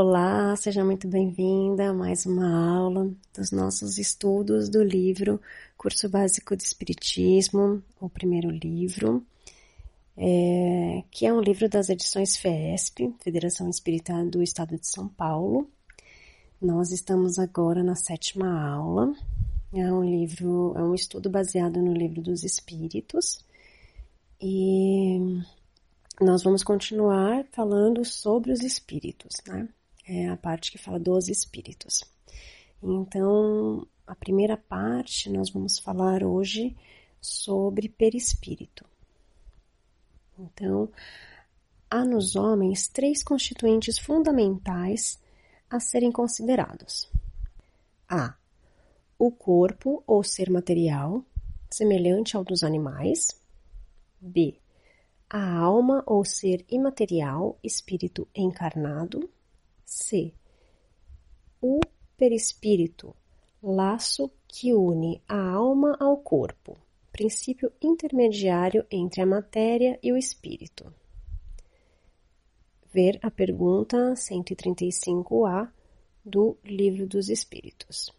Olá, 0.00 0.54
seja 0.54 0.84
muito 0.84 1.08
bem-vinda 1.08 1.90
a 1.90 1.92
mais 1.92 2.24
uma 2.24 2.76
aula 2.76 3.10
dos 3.36 3.50
nossos 3.50 3.98
estudos 3.98 4.68
do 4.68 4.80
livro 4.80 5.40
Curso 5.76 6.08
Básico 6.08 6.56
de 6.56 6.62
Espiritismo, 6.62 7.82
o 8.00 8.08
primeiro 8.08 8.48
livro, 8.48 9.26
é, 10.16 11.02
que 11.10 11.26
é 11.26 11.32
um 11.32 11.40
livro 11.40 11.68
das 11.68 11.88
edições 11.88 12.36
FESP, 12.36 13.12
Federação 13.18 13.68
Espírita 13.68 14.24
do 14.24 14.40
Estado 14.40 14.78
de 14.78 14.86
São 14.86 15.08
Paulo. 15.08 15.68
Nós 16.62 16.92
estamos 16.92 17.36
agora 17.36 17.82
na 17.82 17.96
sétima 17.96 18.70
aula. 18.70 19.12
É 19.72 19.92
um 19.92 20.04
livro, 20.04 20.74
é 20.76 20.82
um 20.84 20.94
estudo 20.94 21.28
baseado 21.28 21.82
no 21.82 21.92
livro 21.92 22.22
dos 22.22 22.44
Espíritos 22.44 23.44
e 24.40 25.42
nós 26.20 26.44
vamos 26.44 26.62
continuar 26.62 27.44
falando 27.50 28.04
sobre 28.04 28.52
os 28.52 28.60
espíritos, 28.60 29.34
né? 29.44 29.68
É 30.08 30.28
a 30.28 30.36
parte 30.36 30.72
que 30.72 30.78
fala 30.78 30.98
dos 30.98 31.28
espíritos. 31.28 32.02
Então, 32.82 33.86
a 34.06 34.14
primeira 34.14 34.56
parte 34.56 35.28
nós 35.28 35.50
vamos 35.50 35.78
falar 35.78 36.24
hoje 36.24 36.74
sobre 37.20 37.88
perispírito. 37.88 38.84
Então, 40.38 40.90
há 41.90 42.04
nos 42.04 42.36
homens 42.36 42.88
três 42.88 43.22
constituintes 43.22 43.98
fundamentais 43.98 45.20
a 45.68 45.78
serem 45.78 46.10
considerados: 46.10 47.10
a. 48.08 48.34
O 49.18 49.32
corpo 49.32 50.02
ou 50.06 50.22
ser 50.22 50.48
material, 50.48 51.24
semelhante 51.68 52.36
ao 52.36 52.44
dos 52.44 52.62
animais. 52.62 53.36
B. 54.20 54.60
A 55.28 55.56
alma 55.58 56.02
ou 56.06 56.24
ser 56.24 56.64
imaterial, 56.70 57.58
espírito 57.62 58.26
encarnado. 58.34 59.28
C. 59.88 60.34
O 61.62 61.80
perispírito, 62.14 63.16
laço 63.62 64.30
que 64.46 64.74
une 64.74 65.22
a 65.26 65.40
alma 65.50 65.96
ao 65.98 66.18
corpo, 66.18 66.76
princípio 67.10 67.72
intermediário 67.80 68.84
entre 68.90 69.22
a 69.22 69.26
matéria 69.26 69.98
e 70.02 70.12
o 70.12 70.16
espírito. 70.18 70.92
Ver 72.92 73.18
a 73.22 73.30
pergunta 73.30 74.12
135A 74.12 75.72
do 76.22 76.58
Livro 76.62 77.06
dos 77.06 77.30
Espíritos. 77.30 78.12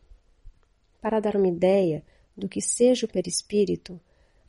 Para 1.00 1.20
dar 1.20 1.36
uma 1.36 1.48
ideia 1.48 2.04
do 2.36 2.50
que 2.50 2.62
seja 2.62 3.06
o 3.06 3.10
perispírito, 3.10 4.02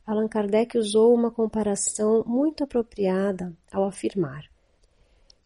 Allan 0.07 0.27
Kardec 0.27 0.75
usou 0.75 1.13
uma 1.13 1.29
comparação 1.29 2.23
muito 2.25 2.63
apropriada 2.63 3.55
ao 3.71 3.83
afirmar 3.83 4.50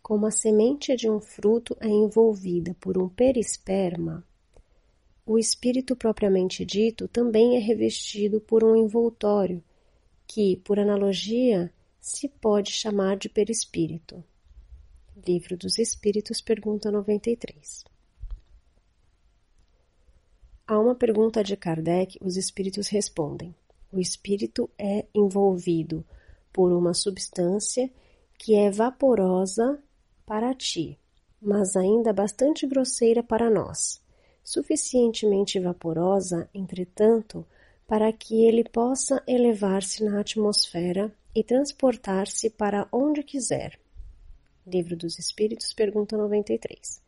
como 0.06 0.28
a 0.28 0.32
semente 0.32 0.96
de 0.96 1.10
um 1.10 1.20
fruto 1.20 1.76
é 1.80 1.88
envolvida 1.88 2.76
por 2.80 2.96
um 2.96 3.10
perisperma, 3.10 4.24
o 5.26 5.40
espírito 5.40 5.96
propriamente 5.96 6.64
dito 6.64 7.08
também 7.08 7.58
é 7.58 7.60
revestido 7.60 8.40
por 8.40 8.64
um 8.64 8.76
envoltório, 8.76 9.64
que, 10.28 10.58
por 10.58 10.78
analogia, 10.78 11.74
se 12.00 12.30
pode 12.30 12.72
chamar 12.72 13.18
de 13.18 13.28
perispírito. 13.28 14.24
Livro 15.28 15.58
dos 15.58 15.80
Espíritos, 15.80 16.40
pergunta 16.40 16.92
93. 16.92 17.84
A 20.68 20.80
uma 20.80 20.94
pergunta 20.94 21.44
de 21.44 21.58
Kardec, 21.58 22.20
os 22.22 22.38
espíritos 22.38 22.90
respondem: 22.90 23.56
o 23.92 24.00
espírito 24.00 24.70
é 24.78 25.08
envolvido 25.16 26.06
por 26.54 26.72
uma 26.72 26.94
substância 26.94 27.90
que 28.38 28.54
é 28.54 28.70
vaporosa 28.70 29.82
para 30.26 30.54
ti, 30.56 30.98
mas 31.42 31.76
ainda 31.76 32.12
bastante 32.12 32.66
grosseira 32.66 33.22
para 33.22 33.50
nós, 33.50 34.02
suficientemente 34.44 35.60
vaporosa, 35.60 36.50
entretanto, 36.54 37.46
para 37.88 38.12
que 38.12 38.44
ele 38.44 38.64
possa 38.64 39.22
elevar-se 39.28 40.04
na 40.04 40.20
atmosfera 40.20 41.14
e 41.36 41.44
transportar-se 41.44 42.50
para 42.50 42.88
onde 42.92 43.22
quiser. 43.22 43.80
Livro 44.66 44.98
dos 44.98 45.20
Espíritos, 45.20 45.72
pergunta 45.74 46.18
93. 46.18 47.02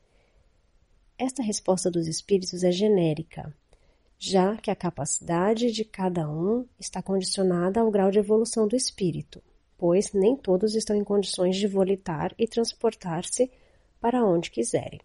Esta 1.18 1.42
resposta 1.42 1.90
dos 1.90 2.06
espíritos 2.06 2.64
é 2.64 2.72
genérica, 2.72 3.52
já 4.20 4.56
que 4.58 4.70
a 4.70 4.76
capacidade 4.76 5.72
de 5.72 5.84
cada 5.84 6.30
um 6.30 6.68
está 6.80 7.02
condicionada 7.02 7.80
ao 7.80 7.90
grau 7.90 8.12
de 8.12 8.20
evolução 8.20 8.68
do 8.68 8.76
espírito 8.76 9.42
pois 9.78 10.12
nem 10.14 10.36
todos 10.36 10.76
estão 10.76 10.96
em 10.96 11.04
condições 11.04 11.56
de 11.56 11.68
volitar 11.68 12.34
e 12.38 12.48
transportar-se 12.48 13.52
para 14.00 14.26
onde 14.26 14.50
quiserem. 14.50 15.00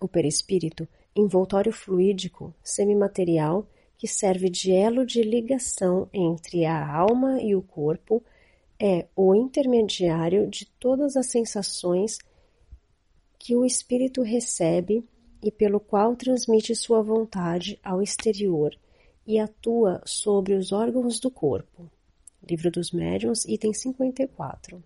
O 0.00 0.08
perispírito, 0.08 0.88
envoltório 1.14 1.72
fluídico, 1.72 2.54
semimaterial, 2.62 3.66
que 3.96 4.08
serve 4.08 4.48
de 4.48 4.72
elo 4.72 5.04
de 5.04 5.22
ligação 5.22 6.08
entre 6.12 6.64
a 6.64 6.90
alma 6.90 7.40
e 7.42 7.54
o 7.54 7.60
corpo, 7.60 8.22
é 8.78 9.06
o 9.14 9.34
intermediário 9.34 10.48
de 10.48 10.64
todas 10.64 11.16
as 11.16 11.26
sensações 11.26 12.18
que 13.38 13.54
o 13.54 13.64
espírito 13.64 14.22
recebe 14.22 15.04
e 15.42 15.50
pelo 15.50 15.78
qual 15.78 16.16
transmite 16.16 16.74
sua 16.74 17.02
vontade 17.02 17.78
ao 17.82 18.00
exterior 18.00 18.74
e 19.26 19.38
atua 19.38 20.00
sobre 20.06 20.54
os 20.54 20.72
órgãos 20.72 21.20
do 21.20 21.30
corpo. 21.30 21.90
Livro 22.50 22.68
dos 22.68 22.90
Médiuns, 22.90 23.44
item 23.44 23.72
54. 23.72 24.82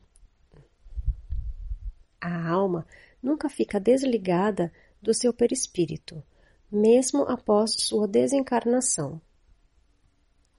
A 2.20 2.50
alma 2.50 2.86
nunca 3.22 3.48
fica 3.48 3.80
desligada 3.80 4.70
do 5.00 5.14
seu 5.14 5.32
perispírito, 5.32 6.22
mesmo 6.70 7.22
após 7.22 7.72
sua 7.78 8.06
desencarnação. 8.06 9.18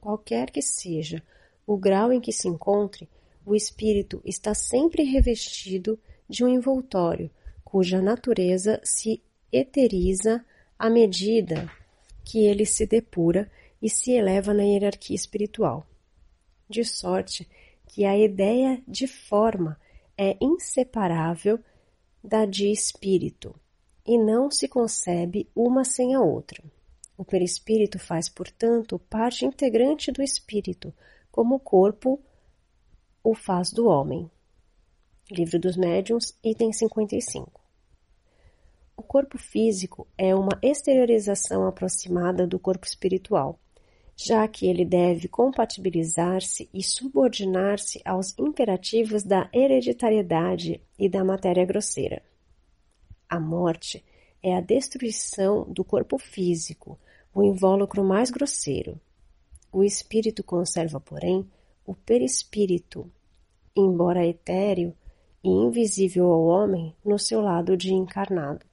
Qualquer 0.01 0.49
que 0.49 0.63
seja 0.63 1.21
o 1.67 1.77
grau 1.77 2.11
em 2.11 2.19
que 2.19 2.31
se 2.31 2.47
encontre, 2.47 3.07
o 3.45 3.53
espírito 3.53 4.19
está 4.25 4.55
sempre 4.55 5.03
revestido 5.03 5.99
de 6.27 6.43
um 6.43 6.47
envoltório 6.47 7.29
cuja 7.63 8.01
natureza 8.01 8.81
se 8.83 9.21
eteriza 9.51 10.43
à 10.79 10.89
medida 10.89 11.71
que 12.23 12.39
ele 12.47 12.65
se 12.65 12.87
depura 12.87 13.47
e 13.79 13.91
se 13.91 14.13
eleva 14.13 14.55
na 14.55 14.63
hierarquia 14.63 15.15
espiritual 15.15 15.85
de 16.69 16.83
sorte 16.83 17.47
que 17.87 18.05
a 18.05 18.17
ideia 18.17 18.81
de 18.87 19.07
forma 19.07 19.79
é 20.17 20.37
inseparável 20.41 21.59
da 22.23 22.45
de 22.45 22.71
espírito, 22.71 23.55
e 24.05 24.17
não 24.17 24.49
se 24.49 24.67
concebe 24.67 25.49
uma 25.55 25.83
sem 25.83 26.15
a 26.15 26.21
outra. 26.21 26.63
O 27.17 27.23
perispírito 27.23 27.97
faz, 27.97 28.27
portanto, 28.27 28.99
parte 28.99 29.45
integrante 29.45 30.11
do 30.11 30.21
espírito, 30.21 30.93
como 31.31 31.55
o 31.55 31.59
corpo 31.59 32.19
o 33.23 33.33
faz 33.33 33.71
do 33.71 33.87
homem. 33.87 34.29
Livro 35.31 35.59
dos 35.59 35.75
Médiuns, 35.75 36.37
item 36.43 36.71
55. 36.71 37.59
O 38.95 39.01
corpo 39.01 39.37
físico 39.37 40.07
é 40.17 40.35
uma 40.35 40.59
exteriorização 40.61 41.65
aproximada 41.65 42.45
do 42.45 42.59
corpo 42.59 42.85
espiritual 42.85 43.59
já 44.15 44.47
que 44.47 44.65
ele 44.65 44.85
deve 44.85 45.27
compatibilizar-se 45.27 46.69
e 46.73 46.81
subordinar-se 46.81 48.01
aos 48.05 48.37
imperativos 48.39 49.23
da 49.23 49.49
hereditariedade 49.53 50.81
e 50.97 51.09
da 51.09 51.23
matéria 51.23 51.65
grosseira. 51.65 52.21
A 53.27 53.39
morte 53.39 54.03
é 54.41 54.55
a 54.55 54.61
destruição 54.61 55.65
do 55.65 55.83
corpo 55.83 56.17
físico, 56.17 56.97
o 57.33 57.43
invólucro 57.43 58.03
mais 58.03 58.31
grosseiro. 58.31 58.99
O 59.71 59.83
espírito 59.83 60.43
conserva, 60.43 61.01
porém, 61.01 61.45
o 61.85 61.93
perispírito, 61.93 63.11
embora 63.75 64.25
etéreo 64.25 64.95
e 65.43 65.49
invisível 65.49 66.31
ao 66.31 66.45
homem, 66.45 66.95
no 67.03 67.19
seu 67.19 67.41
lado 67.41 67.75
de 67.75 67.93
encarnado. 67.93 68.65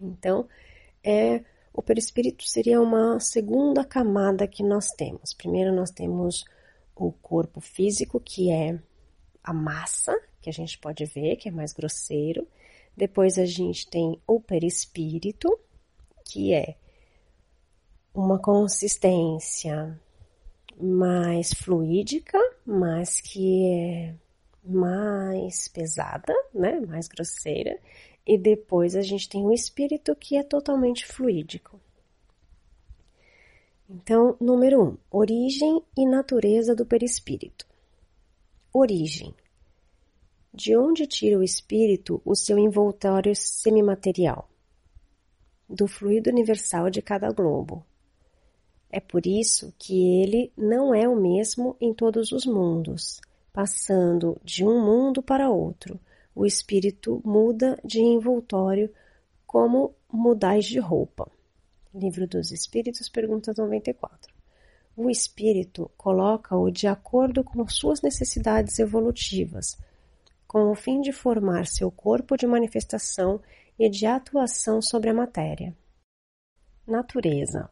Então, 0.00 0.48
é 1.04 1.44
o 1.78 1.82
perispírito 1.82 2.42
seria 2.42 2.80
uma 2.80 3.20
segunda 3.20 3.84
camada 3.84 4.48
que 4.48 4.64
nós 4.64 4.88
temos. 4.88 5.32
Primeiro 5.32 5.72
nós 5.72 5.92
temos 5.92 6.44
o 6.96 7.12
corpo 7.12 7.60
físico, 7.60 8.18
que 8.18 8.50
é 8.50 8.76
a 9.44 9.52
massa, 9.52 10.20
que 10.42 10.50
a 10.50 10.52
gente 10.52 10.76
pode 10.76 11.04
ver, 11.04 11.36
que 11.36 11.48
é 11.48 11.52
mais 11.52 11.72
grosseiro. 11.72 12.48
Depois 12.96 13.38
a 13.38 13.44
gente 13.46 13.88
tem 13.88 14.20
o 14.26 14.40
perispírito, 14.40 15.56
que 16.24 16.52
é 16.52 16.74
uma 18.12 18.40
consistência 18.40 19.96
mais 20.80 21.54
fluídica, 21.54 22.40
mas 22.66 23.20
que 23.20 23.70
é 23.70 24.14
mais 24.68 25.66
pesada, 25.68 26.34
né, 26.54 26.80
mais 26.80 27.08
grosseira, 27.08 27.78
e 28.26 28.36
depois 28.36 28.94
a 28.94 29.00
gente 29.00 29.28
tem 29.28 29.44
o 29.44 29.52
espírito 29.52 30.14
que 30.14 30.36
é 30.36 30.42
totalmente 30.42 31.06
fluídico. 31.06 31.80
Então, 33.88 34.36
número 34.38 34.82
1, 34.82 34.84
um, 34.84 34.98
origem 35.10 35.82
e 35.96 36.06
natureza 36.06 36.74
do 36.74 36.84
perispírito. 36.84 37.66
Origem. 38.70 39.34
De 40.52 40.76
onde 40.76 41.06
tira 41.06 41.38
o 41.38 41.42
espírito 41.42 42.20
o 42.22 42.34
seu 42.34 42.58
envoltório 42.58 43.34
semimaterial? 43.34 44.46
Do 45.66 45.88
fluido 45.88 46.28
universal 46.28 46.90
de 46.90 47.00
cada 47.00 47.32
globo. 47.32 47.82
É 48.90 49.00
por 49.00 49.26
isso 49.26 49.72
que 49.78 50.20
ele 50.22 50.52
não 50.54 50.94
é 50.94 51.08
o 51.08 51.16
mesmo 51.16 51.74
em 51.80 51.94
todos 51.94 52.30
os 52.30 52.44
mundos. 52.44 53.20
Passando 53.58 54.40
de 54.44 54.64
um 54.64 54.80
mundo 54.80 55.20
para 55.20 55.50
outro, 55.50 55.98
o 56.32 56.46
espírito 56.46 57.20
muda 57.24 57.76
de 57.84 57.98
envoltório 58.00 58.88
como 59.44 59.96
mudais 60.08 60.64
de 60.64 60.78
roupa. 60.78 61.28
Livro 61.92 62.24
dos 62.28 62.52
Espíritos, 62.52 63.08
pergunta 63.08 63.52
94. 63.52 64.32
O 64.96 65.10
espírito 65.10 65.90
coloca-o 65.96 66.70
de 66.70 66.86
acordo 66.86 67.42
com 67.42 67.66
suas 67.66 68.00
necessidades 68.00 68.78
evolutivas, 68.78 69.76
com 70.46 70.70
o 70.70 70.76
fim 70.76 71.00
de 71.00 71.10
formar 71.10 71.66
seu 71.66 71.90
corpo 71.90 72.36
de 72.36 72.46
manifestação 72.46 73.42
e 73.76 73.90
de 73.90 74.06
atuação 74.06 74.80
sobre 74.80 75.10
a 75.10 75.14
matéria. 75.14 75.76
Natureza 76.86 77.68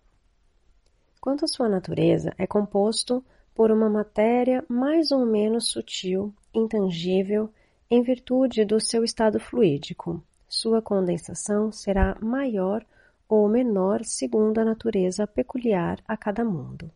Quanto 1.21 1.45
à 1.45 1.49
sua 1.49 1.69
natureza, 1.69 2.35
é 2.37 2.45
composto 2.45 3.25
por 3.57 3.73
uma 3.73 3.89
matéria 3.89 4.63
mais 4.69 5.11
ou 5.11 5.25
menos 5.25 5.69
sutil, 5.69 6.33
intangível, 6.55 7.49
em 7.91 8.03
virtude 8.03 8.67
do 8.67 8.79
seu 8.79 9.03
estado 9.03 9.41
fluídico. 9.41 10.23
Sua 10.47 10.83
condensação 10.83 11.73
será 11.73 12.19
maior 12.21 12.85
ou 13.27 13.49
menor 13.49 14.05
segundo 14.05 14.59
a 14.59 14.65
natureza 14.65 15.27
peculiar 15.27 15.99
a 16.07 16.19
cada 16.19 16.45
mundo. 16.45 16.91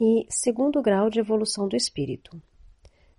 E 0.00 0.24
segundo 0.30 0.78
o 0.78 0.82
grau 0.82 1.10
de 1.10 1.18
evolução 1.18 1.66
do 1.66 1.76
espírito. 1.76 2.40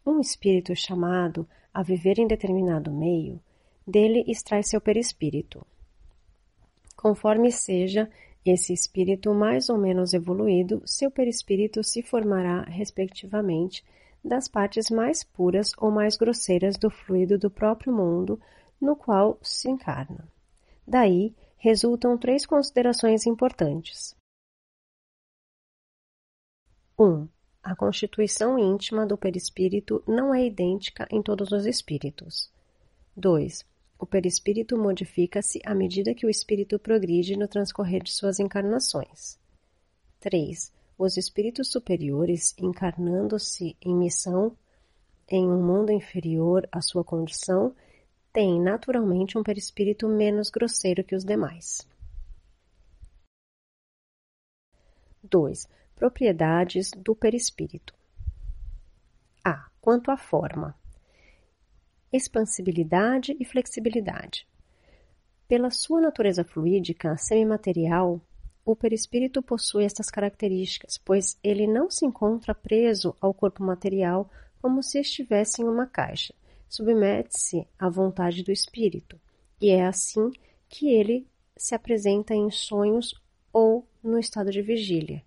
Um 0.05 0.21
espírito 0.21 0.73
chamado 0.73 1.45
a 1.73 1.83
viver 1.83 2.19
em 2.19 2.25
determinado 2.25 2.89
meio, 2.89 3.37
dele 3.85 4.23
extrai 4.27 4.63
seu 4.63 4.79
perispírito. 4.79 5.65
Conforme 6.95 7.51
seja 7.51 8.09
esse 8.45 8.73
espírito 8.73 9.33
mais 9.33 9.69
ou 9.69 9.77
menos 9.77 10.13
evoluído, 10.13 10.81
seu 10.85 11.11
perispírito 11.11 11.83
se 11.83 12.01
formará, 12.01 12.63
respectivamente, 12.63 13.85
das 14.23 14.47
partes 14.47 14.89
mais 14.89 15.23
puras 15.23 15.73
ou 15.77 15.91
mais 15.91 16.15
grosseiras 16.15 16.77
do 16.77 16.89
fluido 16.89 17.37
do 17.37 17.49
próprio 17.49 17.93
mundo 17.93 18.39
no 18.79 18.95
qual 18.95 19.37
se 19.41 19.69
encarna. 19.69 20.27
Daí 20.87 21.35
resultam 21.57 22.17
três 22.17 22.45
considerações 22.45 23.25
importantes. 23.25 24.15
1. 26.97 27.03
Um, 27.03 27.27
a 27.63 27.75
constituição 27.75 28.57
íntima 28.57 29.05
do 29.05 29.17
perispírito 29.17 30.03
não 30.07 30.33
é 30.33 30.45
idêntica 30.45 31.07
em 31.11 31.21
todos 31.21 31.51
os 31.51 31.65
espíritos. 31.67 32.51
2. 33.15 33.70
O 34.01 34.05
perispírito 34.07 34.75
modifica-se 34.75 35.61
à 35.63 35.75
medida 35.75 36.15
que 36.15 36.25
o 36.25 36.29
espírito 36.29 36.79
progride 36.79 37.37
no 37.37 37.47
transcorrer 37.47 38.01
de 38.01 38.11
suas 38.11 38.39
encarnações. 38.39 39.39
3. 40.19 40.73
Os 40.97 41.17
espíritos 41.17 41.71
superiores, 41.71 42.55
encarnando-se 42.57 43.77
em 43.79 43.95
missão 43.95 44.57
em 45.29 45.47
um 45.47 45.63
mundo 45.63 45.91
inferior 45.91 46.67
à 46.71 46.81
sua 46.81 47.03
condição, 47.03 47.75
têm 48.33 48.59
naturalmente 48.59 49.37
um 49.37 49.43
perispírito 49.43 50.07
menos 50.07 50.49
grosseiro 50.49 51.03
que 51.03 51.15
os 51.15 51.23
demais. 51.23 51.87
2. 55.23 55.69
Propriedades 55.95 56.89
do 56.97 57.15
perispírito. 57.15 57.93
A. 59.45 59.69
Quanto 59.79 60.09
à 60.09 60.17
forma 60.17 60.75
expansibilidade 62.11 63.35
e 63.39 63.45
flexibilidade. 63.45 64.47
Pela 65.47 65.69
sua 65.69 66.01
natureza 66.01 66.43
fluídica, 66.43 67.17
semimaterial, 67.17 68.21
o 68.65 68.75
perispírito 68.75 69.41
possui 69.41 69.85
estas 69.85 70.09
características, 70.09 70.97
pois 70.97 71.37
ele 71.43 71.67
não 71.67 71.89
se 71.89 72.05
encontra 72.05 72.53
preso 72.53 73.15
ao 73.19 73.33
corpo 73.33 73.63
material 73.63 74.29
como 74.61 74.83
se 74.83 74.99
estivesse 74.99 75.61
em 75.61 75.65
uma 75.65 75.87
caixa. 75.87 76.33
Submete-se 76.69 77.67
à 77.77 77.89
vontade 77.89 78.43
do 78.43 78.51
espírito, 78.51 79.19
e 79.59 79.69
é 79.69 79.85
assim 79.85 80.31
que 80.69 80.87
ele 80.87 81.27
se 81.57 81.75
apresenta 81.75 82.33
em 82.33 82.49
sonhos 82.49 83.13
ou 83.51 83.85
no 84.01 84.17
estado 84.17 84.51
de 84.51 84.61
vigília, 84.61 85.21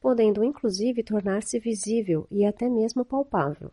podendo 0.00 0.44
inclusive 0.44 1.02
tornar-se 1.02 1.58
visível 1.58 2.26
e 2.30 2.44
até 2.44 2.68
mesmo 2.68 3.04
palpável 3.04 3.72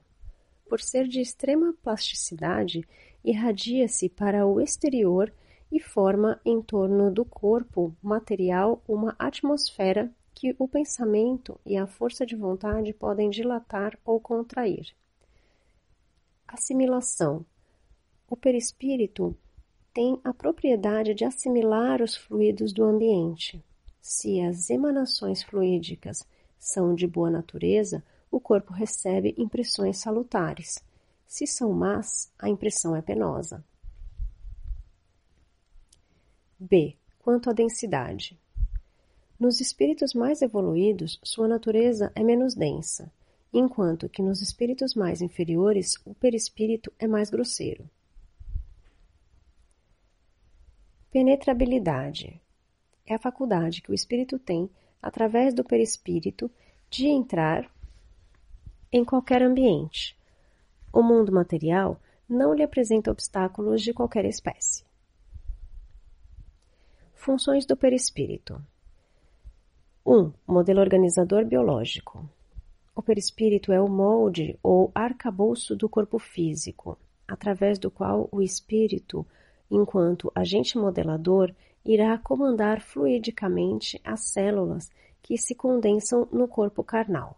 por 0.69 0.79
ser 0.79 1.07
de 1.07 1.19
extrema 1.19 1.73
plasticidade, 1.81 2.87
irradia-se 3.25 4.07
para 4.07 4.45
o 4.45 4.61
exterior 4.61 5.33
e 5.71 5.79
forma 5.79 6.39
em 6.45 6.61
torno 6.61 7.11
do 7.11 7.25
corpo 7.25 7.95
material 8.01 8.81
uma 8.87 9.15
atmosfera 9.17 10.11
que 10.33 10.55
o 10.57 10.67
pensamento 10.67 11.59
e 11.65 11.75
a 11.75 11.85
força 11.85 12.25
de 12.25 12.35
vontade 12.35 12.93
podem 12.93 13.29
dilatar 13.29 13.97
ou 14.05 14.19
contrair. 14.19 14.95
Assimilação. 16.47 17.45
O 18.29 18.37
perispírito 18.37 19.35
tem 19.93 20.19
a 20.23 20.33
propriedade 20.33 21.13
de 21.13 21.25
assimilar 21.25 22.01
os 22.01 22.15
fluidos 22.15 22.71
do 22.71 22.83
ambiente. 22.83 23.63
Se 23.99 24.39
as 24.39 24.69
emanações 24.69 25.43
fluídicas 25.43 26.25
são 26.57 26.95
de 26.95 27.05
boa 27.07 27.29
natureza, 27.29 28.03
o 28.31 28.39
corpo 28.39 28.73
recebe 28.73 29.33
impressões 29.37 29.97
salutares. 29.97 30.83
Se 31.27 31.45
são 31.45 31.71
más, 31.71 32.31
a 32.37 32.49
impressão 32.49 32.95
é 32.95 33.01
penosa. 33.01 33.63
B. 36.59 36.95
Quanto 37.19 37.49
à 37.49 37.53
densidade. 37.53 38.39
Nos 39.39 39.61
espíritos 39.61 40.13
mais 40.13 40.41
evoluídos, 40.41 41.19
sua 41.23 41.47
natureza 41.47 42.11
é 42.13 42.23
menos 42.23 42.53
densa, 42.55 43.11
enquanto 43.53 44.09
que 44.09 44.21
nos 44.21 44.41
espíritos 44.41 44.93
mais 44.93 45.21
inferiores, 45.21 45.95
o 46.05 46.13
perispírito 46.13 46.91
é 46.99 47.07
mais 47.07 47.29
grosseiro. 47.29 47.89
Penetrabilidade 51.11 52.41
é 53.05 53.15
a 53.15 53.19
faculdade 53.19 53.81
que 53.81 53.91
o 53.91 53.95
espírito 53.95 54.37
tem, 54.37 54.69
através 55.01 55.53
do 55.53 55.63
perispírito, 55.63 56.51
de 56.89 57.07
entrar 57.07 57.71
em 58.91 59.05
qualquer 59.05 59.41
ambiente. 59.41 60.17
O 60.91 61.03
mundo 61.03 61.31
material 61.31 61.99
não 62.27 62.53
lhe 62.53 62.63
apresenta 62.63 63.11
obstáculos 63.11 63.81
de 63.81 63.93
qualquer 63.93 64.25
espécie. 64.25 64.83
Funções 67.13 67.65
do 67.65 67.75
perispírito. 67.75 68.61
1. 70.05 70.17
Um, 70.17 70.33
modelo 70.47 70.79
organizador 70.79 71.45
biológico. 71.45 72.27
O 72.95 73.01
perispírito 73.01 73.71
é 73.71 73.79
o 73.79 73.87
molde 73.87 74.57
ou 74.63 74.91
arcabouço 74.95 75.75
do 75.75 75.87
corpo 75.87 76.17
físico, 76.17 76.97
através 77.27 77.77
do 77.77 77.91
qual 77.91 78.27
o 78.31 78.41
espírito, 78.41 79.25
enquanto 79.69 80.31
agente 80.33 80.77
modelador, 80.77 81.53
irá 81.85 82.17
comandar 82.17 82.81
fluidicamente 82.81 83.99
as 84.03 84.25
células 84.25 84.91
que 85.21 85.37
se 85.37 85.53
condensam 85.53 86.27
no 86.31 86.47
corpo 86.47 86.83
carnal. 86.83 87.37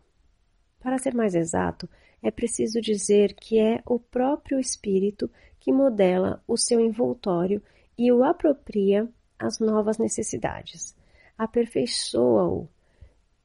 Para 0.81 0.97
ser 0.97 1.13
mais 1.13 1.35
exato, 1.35 1.87
é 2.21 2.31
preciso 2.31 2.81
dizer 2.81 3.33
que 3.35 3.59
é 3.59 3.81
o 3.85 3.99
próprio 3.99 4.59
espírito 4.59 5.29
que 5.59 5.71
modela 5.71 6.43
o 6.47 6.57
seu 6.57 6.79
envoltório 6.79 7.61
e 7.97 8.11
o 8.11 8.23
apropria 8.23 9.07
às 9.37 9.59
novas 9.59 9.99
necessidades, 9.99 10.95
aperfeiçoa-o, 11.37 12.67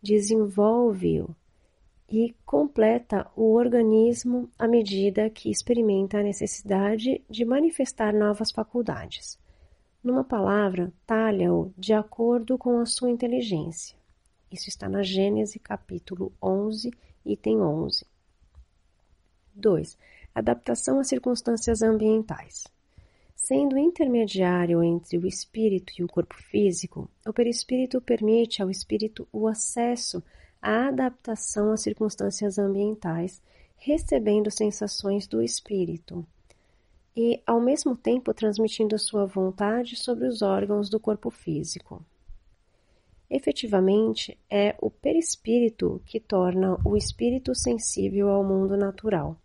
desenvolve-o 0.03 1.35
e 2.09 2.35
completa 2.45 3.31
o 3.37 3.53
organismo 3.53 4.49
à 4.59 4.67
medida 4.67 5.29
que 5.29 5.51
experimenta 5.51 6.19
a 6.19 6.23
necessidade 6.23 7.23
de 7.29 7.45
manifestar 7.45 8.15
novas 8.15 8.51
faculdades. 8.51 9.39
Numa 10.03 10.23
palavra, 10.23 10.93
talha-o 11.07 11.73
de 11.77 11.93
acordo 11.93 12.57
com 12.57 12.79
a 12.79 12.87
sua 12.87 13.11
inteligência. 13.11 13.97
Isso 14.51 14.69
está 14.69 14.89
na 14.89 15.03
Gênese 15.03 15.59
capítulo 15.59 16.33
11 16.41 16.93
Item 17.27 17.61
11. 17.61 18.07
2. 19.53 19.99
Adaptação 20.33 21.01
às 21.01 21.09
circunstâncias 21.09 21.83
ambientais. 21.83 22.69
Sendo 23.35 23.77
intermediário 23.77 24.81
entre 24.81 25.19
o 25.19 25.27
espírito 25.27 25.93
e 25.99 26.05
o 26.05 26.09
corpo 26.09 26.37
físico, 26.37 27.11
o 27.27 27.33
perispírito 27.33 28.01
permite 28.01 28.63
ao 28.63 28.71
espírito 28.71 29.27
o 29.33 29.49
acesso 29.49 30.23
à 30.63 30.87
adaptação 30.87 31.73
às 31.73 31.81
circunstâncias 31.81 32.61
ambientais, 32.61 33.43
recebendo 33.77 34.49
sensações 34.49 35.27
do 35.27 35.43
espírito 35.43 36.25
e, 37.17 37.43
ao 37.45 37.61
mesmo 37.61 37.97
tempo, 37.97 38.33
transmitindo 38.33 38.97
sua 39.01 39.27
vontade 39.27 39.97
sobre 39.97 40.29
os 40.29 40.43
órgãos 40.43 40.89
do 40.89 41.01
corpo 41.01 41.31
físico. 41.31 42.05
Efetivamente, 43.29 44.39
é 44.49 44.77
o 44.81 44.91
perispírito 44.91 46.01
que 46.07 46.21
torna 46.21 46.79
o 46.85 46.97
espírito 46.97 47.55
sensível 47.55 48.29
ao 48.29 48.45
mundo 48.45 48.77
natural. 48.77 49.37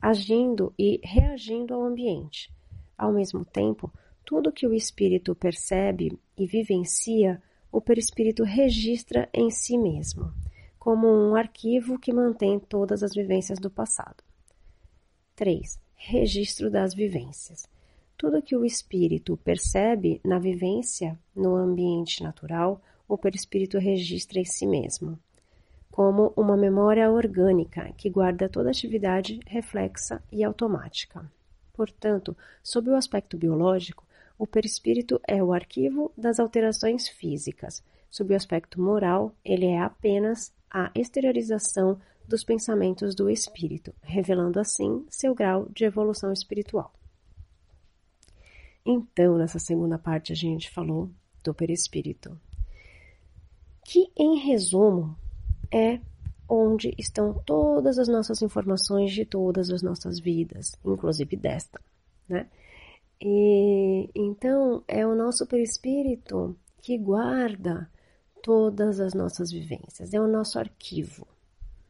agindo 0.00 0.74
e 0.78 1.00
reagindo 1.02 1.72
ao 1.72 1.82
ambiente. 1.82 2.52
Ao 2.96 3.10
mesmo 3.10 3.42
tempo, 3.42 3.90
tudo 4.22 4.52
que 4.52 4.66
o 4.66 4.74
espírito 4.74 5.34
percebe 5.34 6.18
e 6.36 6.46
vivencia, 6.46 7.42
o 7.72 7.80
perispírito 7.80 8.42
registra 8.44 9.30
em 9.32 9.50
si 9.50 9.78
mesmo, 9.78 10.30
como 10.78 11.08
um 11.08 11.34
arquivo 11.34 11.98
que 11.98 12.12
mantém 12.12 12.60
todas 12.60 13.02
as 13.02 13.14
vivências 13.14 13.58
do 13.58 13.70
passado. 13.70 14.22
3. 15.36 15.80
Registro 15.94 16.70
das 16.70 16.92
vivências. 16.94 17.66
Tudo 18.16 18.42
que 18.42 18.56
o 18.56 18.64
espírito 18.64 19.36
percebe 19.38 20.20
na 20.24 20.38
vivência 20.38 21.18
no 21.34 21.56
ambiente 21.56 22.22
natural, 22.22 22.80
o 23.08 23.18
perispírito 23.18 23.76
registra 23.78 24.38
em 24.38 24.44
si 24.44 24.66
mesmo, 24.66 25.18
como 25.90 26.32
uma 26.36 26.56
memória 26.56 27.10
orgânica 27.10 27.92
que 27.96 28.08
guarda 28.08 28.48
toda 28.48 28.70
atividade 28.70 29.40
reflexa 29.46 30.22
e 30.30 30.44
automática. 30.44 31.28
Portanto, 31.72 32.36
sob 32.62 32.88
o 32.88 32.96
aspecto 32.96 33.36
biológico, 33.36 34.06
o 34.38 34.46
perispírito 34.46 35.20
é 35.26 35.42
o 35.42 35.52
arquivo 35.52 36.12
das 36.16 36.38
alterações 36.38 37.08
físicas. 37.08 37.82
Sob 38.10 38.32
o 38.32 38.36
aspecto 38.36 38.80
moral, 38.80 39.34
ele 39.44 39.66
é 39.66 39.80
apenas 39.80 40.52
a 40.70 40.90
exteriorização 40.94 42.00
dos 42.26 42.44
pensamentos 42.44 43.14
do 43.14 43.28
espírito, 43.28 43.92
revelando 44.02 44.58
assim 44.58 45.04
seu 45.10 45.34
grau 45.34 45.68
de 45.74 45.84
evolução 45.84 46.32
espiritual. 46.32 46.92
Então, 48.84 49.38
nessa 49.38 49.58
segunda 49.58 49.98
parte, 49.98 50.32
a 50.32 50.36
gente 50.36 50.70
falou 50.70 51.10
do 51.42 51.54
perispírito, 51.54 52.38
que, 53.84 54.10
em 54.16 54.38
resumo, 54.38 55.16
é 55.72 56.00
onde 56.48 56.94
estão 56.98 57.34
todas 57.46 57.98
as 57.98 58.08
nossas 58.08 58.42
informações 58.42 59.12
de 59.12 59.24
todas 59.24 59.70
as 59.70 59.82
nossas 59.82 60.18
vidas, 60.18 60.72
inclusive 60.84 61.36
desta, 61.36 61.80
né? 62.28 62.46
E 63.20 64.10
então 64.14 64.82
é 64.86 65.06
o 65.06 65.14
nosso 65.14 65.46
perispírito 65.46 66.56
que 66.82 66.98
guarda 66.98 67.88
todas 68.42 69.00
as 69.00 69.14
nossas 69.14 69.50
vivências, 69.50 70.12
é 70.12 70.20
o 70.20 70.28
nosso 70.28 70.58
arquivo, 70.58 71.26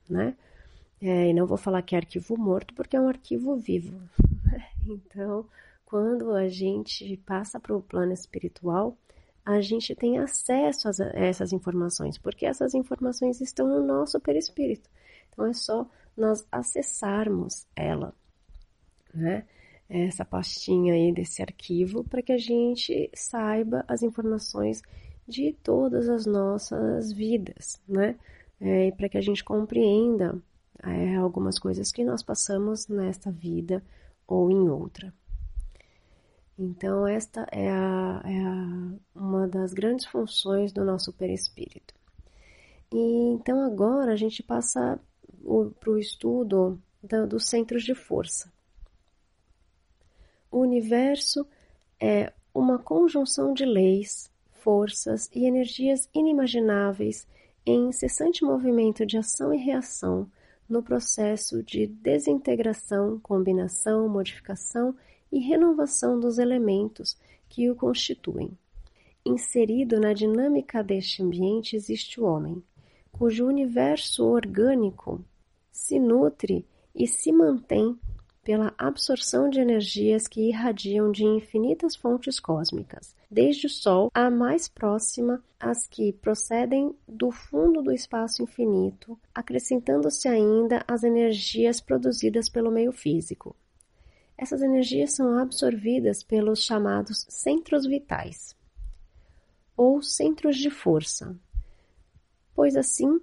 né? 0.09 0.37
É, 1.01 1.29
e 1.29 1.35
não 1.35 1.47
vou 1.47 1.59
falar 1.59 1.83
que 1.83 1.95
é 1.95 1.99
arquivo 1.99 2.37
morto, 2.39 2.73
porque 2.75 2.97
é 2.97 3.01
um 3.01 3.09
arquivo 3.09 3.57
vivo. 3.57 4.01
Então, 4.87 5.47
quando 5.95 6.33
a 6.33 6.49
gente 6.49 7.17
passa 7.19 7.61
para 7.61 7.73
o 7.73 7.81
plano 7.81 8.13
espiritual, 8.13 8.99
a 9.45 9.61
gente 9.61 9.95
tem 9.95 10.19
acesso 10.19 10.89
a 10.89 10.93
essas 11.15 11.53
informações, 11.53 12.19
porque 12.19 12.45
essas 12.45 12.75
informações 12.75 13.41
estão 13.41 13.69
no 13.69 13.81
nosso 13.87 14.19
perispírito. 14.19 14.91
Então, 15.29 15.47
é 15.47 15.53
só 15.53 15.89
nós 16.17 16.45
acessarmos 16.51 17.65
ela, 17.77 18.13
né? 19.15 19.47
Essa 19.89 20.25
pastinha 20.25 20.95
aí 20.95 21.13
desse 21.13 21.41
arquivo, 21.41 22.03
para 22.03 22.23
que 22.23 22.33
a 22.33 22.39
gente 22.39 23.09
saiba 23.15 23.85
as 23.87 24.03
informações 24.03 24.83
de 25.29 25.53
todas 25.63 26.09
as 26.09 26.27
nossas 26.27 27.13
vidas, 27.13 27.81
né? 27.87 28.19
É, 28.61 28.91
para 28.91 29.09
que 29.09 29.17
a 29.17 29.23
gente 29.23 29.45
compreenda 29.45 30.43
é, 30.83 31.15
algumas 31.15 31.57
coisas 31.57 31.93
que 31.93 32.03
nós 32.03 32.21
passamos 32.21 32.89
nesta 32.89 33.31
vida 33.31 33.81
ou 34.27 34.51
em 34.51 34.69
outra. 34.69 35.15
Então, 36.59 37.07
esta 37.07 37.47
é, 37.51 37.69
a, 37.69 38.23
é 38.25 38.39
a, 38.39 38.95
uma 39.15 39.49
das 39.49 39.73
grandes 39.73 40.07
funções 40.07 40.73
do 40.73 40.85
nosso 40.85 41.13
perispírito. 41.13 41.95
E 42.93 43.33
então, 43.33 43.61
agora 43.65 44.13
a 44.13 44.17
gente 44.17 44.43
passa 44.43 45.01
para 45.81 45.91
o 45.91 45.99
estudo 45.99 46.81
da, 47.03 47.27
dos 47.27 47.47
centros 47.47 47.83
de 47.83 47.95
força. 47.95 48.53
O 50.51 50.61
universo 50.61 51.47
é 52.01 52.33
uma 52.55 52.79
conjunção 52.79 53.53
de 53.53 53.65
leis, 53.65 54.31
forças 54.53 55.29
e 55.35 55.45
energias 55.45 56.09
inimagináveis 56.15 57.27
em 57.67 57.89
incessante 57.89 58.45
movimento 58.45 59.05
de 59.05 59.19
ação 59.19 59.53
e 59.53 59.59
reação 59.59 60.31
no 60.69 60.83
processo 60.83 61.63
de 61.63 61.87
desintegração, 61.87 63.19
combinação, 63.21 64.09
modificação 64.09 64.95
e 65.31 65.39
renovação 65.39 66.19
dos 66.19 66.39
elementos 66.39 67.17
que 67.49 67.71
o 67.71 67.77
constituem. 67.77 68.51
Inserido 69.25 69.99
na 69.99 70.13
dinâmica 70.13 70.83
deste 70.83 71.23
ambiente 71.23 71.77
existe 71.77 72.21
o 72.21 72.25
homem, 72.25 72.63
cujo 73.11 73.47
universo 73.47 74.25
orgânico 74.25 75.25
se 75.71 75.99
nutre 75.99 76.67
e 76.95 77.07
se 77.07 77.33
mantém 77.33 77.99
pela 78.45 78.75
absorção 78.77 79.49
de 79.49 79.59
energias 79.59 80.29
que 80.29 80.49
irradiam 80.49 81.11
de 81.11 81.25
infinitas 81.25 81.97
fontes 81.97 82.39
cósmicas, 82.39 83.17
desde 83.31 83.67
o 83.67 83.71
Sol 83.71 84.11
à 84.13 84.31
mais 84.31 84.69
próxima, 84.69 85.43
as 85.59 85.87
que 85.87 86.13
procedem 86.13 86.95
do 87.09 87.31
fundo 87.31 87.83
do 87.83 87.91
espaço 87.91 88.43
infinito, 88.43 89.19
acrescentando-se 89.35 90.29
ainda 90.29 90.85
as 90.87 91.03
energias 91.03 91.81
produzidas 91.81 92.51
pelo 92.51 92.71
meio 92.71 92.93
físico. 92.93 93.57
Essas 94.37 94.63
energias 94.63 95.13
são 95.13 95.39
absorvidas 95.39 96.23
pelos 96.23 96.65
chamados 96.65 97.25
centros 97.29 97.87
vitais, 97.87 98.57
ou 99.77 100.03
centros 100.03 100.57
de 100.57 100.71
força, 100.71 101.39
pois 102.55 102.77
assim 102.77 103.21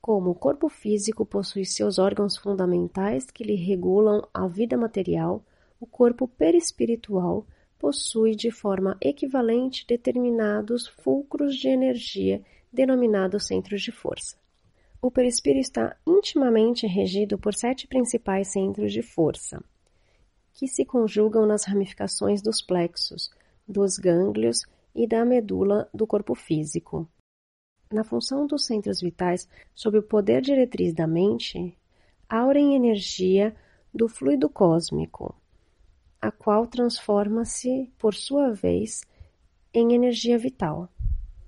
como 0.00 0.30
o 0.30 0.34
corpo 0.34 0.68
físico 0.68 1.26
possui 1.26 1.64
seus 1.64 1.98
órgãos 1.98 2.36
fundamentais 2.36 3.30
que 3.30 3.44
lhe 3.44 3.56
regulam 3.56 4.26
a 4.32 4.46
vida 4.46 4.76
material, 4.76 5.44
o 5.80 5.86
corpo 5.86 6.26
perispiritual 6.26 7.46
possui 7.78 8.34
de 8.34 8.50
forma 8.50 8.96
equivalente 9.00 9.86
determinados 9.86 10.88
fulcros 10.88 11.56
de 11.56 11.68
energia 11.68 12.42
denominados 12.72 13.46
centros 13.46 13.82
de 13.82 13.92
força. 13.92 14.36
O 15.00 15.10
perispírito 15.10 15.60
está 15.60 15.96
intimamente 16.06 16.86
regido 16.86 17.38
por 17.38 17.54
sete 17.54 17.86
principais 17.86 18.48
centros 18.48 18.92
de 18.92 19.02
força, 19.02 19.62
que 20.58 20.66
se 20.66 20.84
conjugam 20.84 21.46
nas 21.46 21.62
ramificações 21.62 22.42
dos 22.42 22.60
plexos, 22.60 23.30
dos 23.66 23.96
gânglios 23.96 24.62
e 24.92 25.06
da 25.06 25.24
medula 25.24 25.88
do 25.94 26.04
corpo 26.04 26.34
físico. 26.34 27.08
Na 27.92 28.02
função 28.02 28.44
dos 28.44 28.66
centros 28.66 29.00
vitais, 29.00 29.48
sob 29.72 29.98
o 29.98 30.02
poder 30.02 30.42
diretriz 30.42 30.92
da 30.92 31.06
mente, 31.06 31.78
aurem 32.28 32.74
energia 32.74 33.54
do 33.94 34.08
fluido 34.08 34.48
cósmico, 34.48 35.32
a 36.20 36.32
qual 36.32 36.66
transforma-se, 36.66 37.92
por 37.96 38.12
sua 38.12 38.52
vez, 38.52 39.02
em 39.72 39.94
energia 39.94 40.36
vital, 40.36 40.88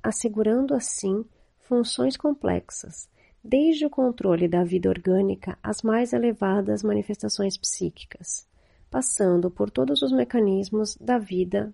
assegurando 0.00 0.72
assim 0.72 1.24
funções 1.58 2.16
complexas, 2.16 3.10
desde 3.42 3.84
o 3.84 3.90
controle 3.90 4.46
da 4.46 4.62
vida 4.62 4.88
orgânica 4.88 5.58
às 5.60 5.82
mais 5.82 6.12
elevadas 6.12 6.84
manifestações 6.84 7.56
psíquicas 7.56 8.48
passando 8.90 9.50
por 9.50 9.70
todos 9.70 10.02
os 10.02 10.12
mecanismos 10.12 10.96
da 10.96 11.18
vida 11.18 11.72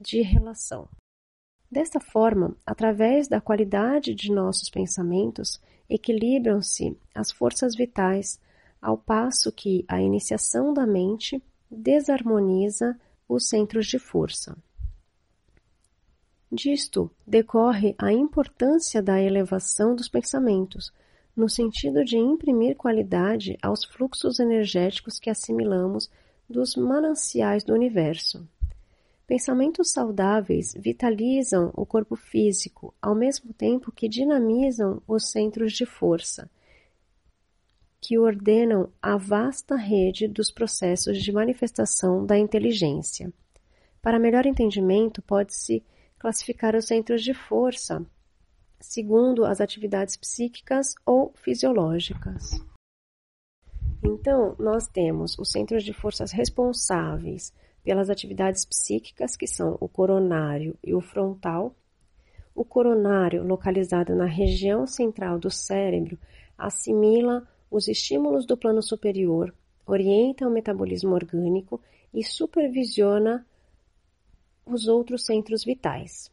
de 0.00 0.22
relação. 0.22 0.88
Desta 1.70 2.00
forma, 2.00 2.56
através 2.64 3.28
da 3.28 3.40
qualidade 3.40 4.14
de 4.14 4.32
nossos 4.32 4.70
pensamentos, 4.70 5.60
equilibram-se 5.88 6.96
as 7.14 7.30
forças 7.30 7.74
vitais, 7.74 8.40
ao 8.80 8.96
passo 8.96 9.50
que 9.50 9.84
a 9.88 10.00
iniciação 10.00 10.72
da 10.72 10.86
mente 10.86 11.42
desarmoniza 11.70 12.98
os 13.28 13.48
centros 13.48 13.86
de 13.86 13.98
força. 13.98 14.56
Disto 16.52 17.10
decorre 17.26 17.94
a 17.98 18.12
importância 18.12 19.02
da 19.02 19.20
elevação 19.20 19.96
dos 19.96 20.08
pensamentos, 20.08 20.92
no 21.34 21.48
sentido 21.48 22.04
de 22.04 22.16
imprimir 22.16 22.76
qualidade 22.76 23.58
aos 23.60 23.84
fluxos 23.84 24.38
energéticos 24.38 25.18
que 25.18 25.28
assimilamos 25.28 26.08
dos 26.48 26.76
mananciais 26.76 27.64
do 27.64 27.72
universo. 27.72 28.46
Pensamentos 29.26 29.90
saudáveis 29.90 30.74
vitalizam 30.76 31.72
o 31.74 31.86
corpo 31.86 32.14
físico, 32.14 32.94
ao 33.00 33.14
mesmo 33.14 33.52
tempo 33.54 33.90
que 33.90 34.08
dinamizam 34.08 35.02
os 35.08 35.30
centros 35.30 35.72
de 35.72 35.86
força, 35.86 36.50
que 38.00 38.18
ordenam 38.18 38.90
a 39.00 39.16
vasta 39.16 39.76
rede 39.76 40.28
dos 40.28 40.50
processos 40.50 41.22
de 41.22 41.32
manifestação 41.32 42.26
da 42.26 42.38
inteligência. 42.38 43.32
Para 44.02 44.18
melhor 44.18 44.44
entendimento, 44.44 45.22
pode-se 45.22 45.82
classificar 46.18 46.76
os 46.76 46.86
centros 46.86 47.22
de 47.22 47.32
força 47.32 48.04
segundo 48.84 49.44
as 49.44 49.60
atividades 49.60 50.16
psíquicas 50.16 50.94
ou 51.06 51.32
fisiológicas. 51.36 52.62
Então, 54.06 54.54
nós 54.58 54.86
temos 54.86 55.38
os 55.38 55.50
centros 55.50 55.82
de 55.82 55.94
forças 55.94 56.30
responsáveis 56.30 57.54
pelas 57.82 58.10
atividades 58.10 58.64
psíquicas, 58.64 59.34
que 59.34 59.46
são 59.46 59.78
o 59.80 59.88
coronário 59.88 60.76
e 60.84 60.94
o 60.94 61.00
frontal. 61.00 61.74
O 62.54 62.64
coronário, 62.64 63.42
localizado 63.42 64.14
na 64.14 64.26
região 64.26 64.86
central 64.86 65.38
do 65.38 65.50
cérebro, 65.50 66.18
assimila 66.56 67.48
os 67.70 67.88
estímulos 67.88 68.46
do 68.46 68.56
plano 68.56 68.82
superior, 68.82 69.54
orienta 69.86 70.46
o 70.46 70.50
metabolismo 70.50 71.14
orgânico 71.14 71.80
e 72.12 72.22
supervisiona 72.22 73.46
os 74.66 74.86
outros 74.86 75.24
centros 75.24 75.64
vitais. 75.64 76.30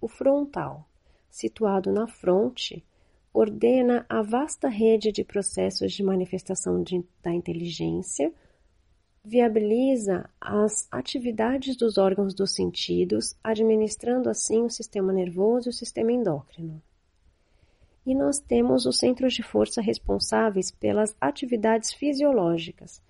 O 0.00 0.08
frontal, 0.08 0.88
situado 1.30 1.92
na 1.92 2.06
fronte, 2.06 2.84
ordena 3.36 4.06
a 4.08 4.22
vasta 4.22 4.66
rede 4.66 5.12
de 5.12 5.22
processos 5.22 5.92
de 5.92 6.02
manifestação 6.02 6.82
de, 6.82 7.04
da 7.22 7.30
inteligência, 7.30 8.32
viabiliza 9.22 10.30
as 10.40 10.88
atividades 10.90 11.76
dos 11.76 11.98
órgãos 11.98 12.32
dos 12.34 12.54
sentidos, 12.54 13.36
administrando 13.44 14.30
assim 14.30 14.62
o 14.62 14.70
sistema 14.70 15.12
nervoso 15.12 15.68
e 15.68 15.70
o 15.70 15.74
sistema 15.74 16.12
endócrino. 16.12 16.80
E 18.06 18.14
nós 18.14 18.38
temos 18.38 18.86
os 18.86 18.98
centros 18.98 19.34
de 19.34 19.42
força 19.42 19.82
responsáveis 19.82 20.70
pelas 20.70 21.14
atividades 21.20 21.92
fisiológicas, 21.92 23.02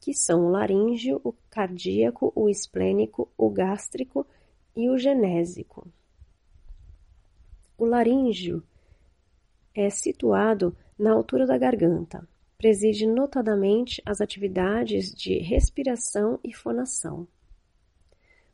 que 0.00 0.12
são 0.12 0.48
o 0.48 0.50
laríngeo, 0.50 1.18
o 1.24 1.32
cardíaco, 1.48 2.30
o 2.34 2.50
esplênico, 2.50 3.26
o 3.38 3.48
gástrico 3.48 4.26
e 4.76 4.90
o 4.90 4.98
genésico. 4.98 5.88
O 7.78 7.86
laríngeo 7.86 8.62
é 9.80 9.90
situado 9.90 10.76
na 10.98 11.12
altura 11.12 11.46
da 11.46 11.58
garganta. 11.58 12.26
Preside 12.56 13.06
notadamente 13.06 14.02
as 14.04 14.20
atividades 14.20 15.14
de 15.14 15.38
respiração 15.38 16.40
e 16.42 16.54
fonação. 16.54 17.28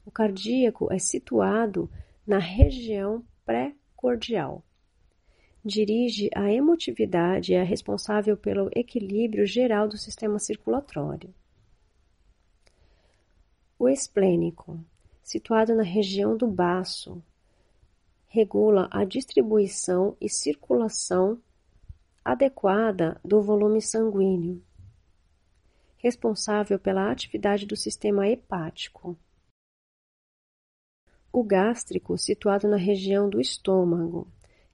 O 0.04 0.10
cardíaco 0.10 0.92
é 0.92 0.98
situado 0.98 1.88
na 2.26 2.38
região 2.38 3.24
pré-cordial. 3.44 4.64
Dirige 5.64 6.28
a 6.34 6.52
emotividade 6.52 7.52
e 7.52 7.54
é 7.54 7.62
responsável 7.62 8.36
pelo 8.36 8.68
equilíbrio 8.74 9.46
geral 9.46 9.86
do 9.86 9.96
sistema 9.96 10.40
circulatório. 10.40 11.32
O 13.78 13.88
esplênico, 13.88 14.84
situado 15.22 15.74
na 15.74 15.84
região 15.84 16.36
do 16.36 16.48
baço, 16.48 17.22
regula 18.32 18.88
a 18.90 19.04
distribuição 19.04 20.16
e 20.18 20.26
circulação 20.26 21.38
adequada 22.24 23.20
do 23.22 23.42
volume 23.42 23.82
sanguíneo, 23.82 24.64
responsável 25.98 26.78
pela 26.78 27.12
atividade 27.12 27.66
do 27.66 27.76
sistema 27.76 28.26
hepático. 28.26 29.18
O 31.30 31.44
gástrico, 31.44 32.16
situado 32.16 32.66
na 32.66 32.78
região 32.78 33.28
do 33.28 33.38
estômago, 33.38 34.26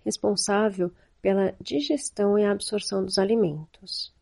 responsável 0.04 0.92
pela 1.20 1.52
digestão 1.60 2.38
e 2.38 2.44
absorção 2.44 3.04
dos 3.04 3.18
alimentos. 3.18 4.14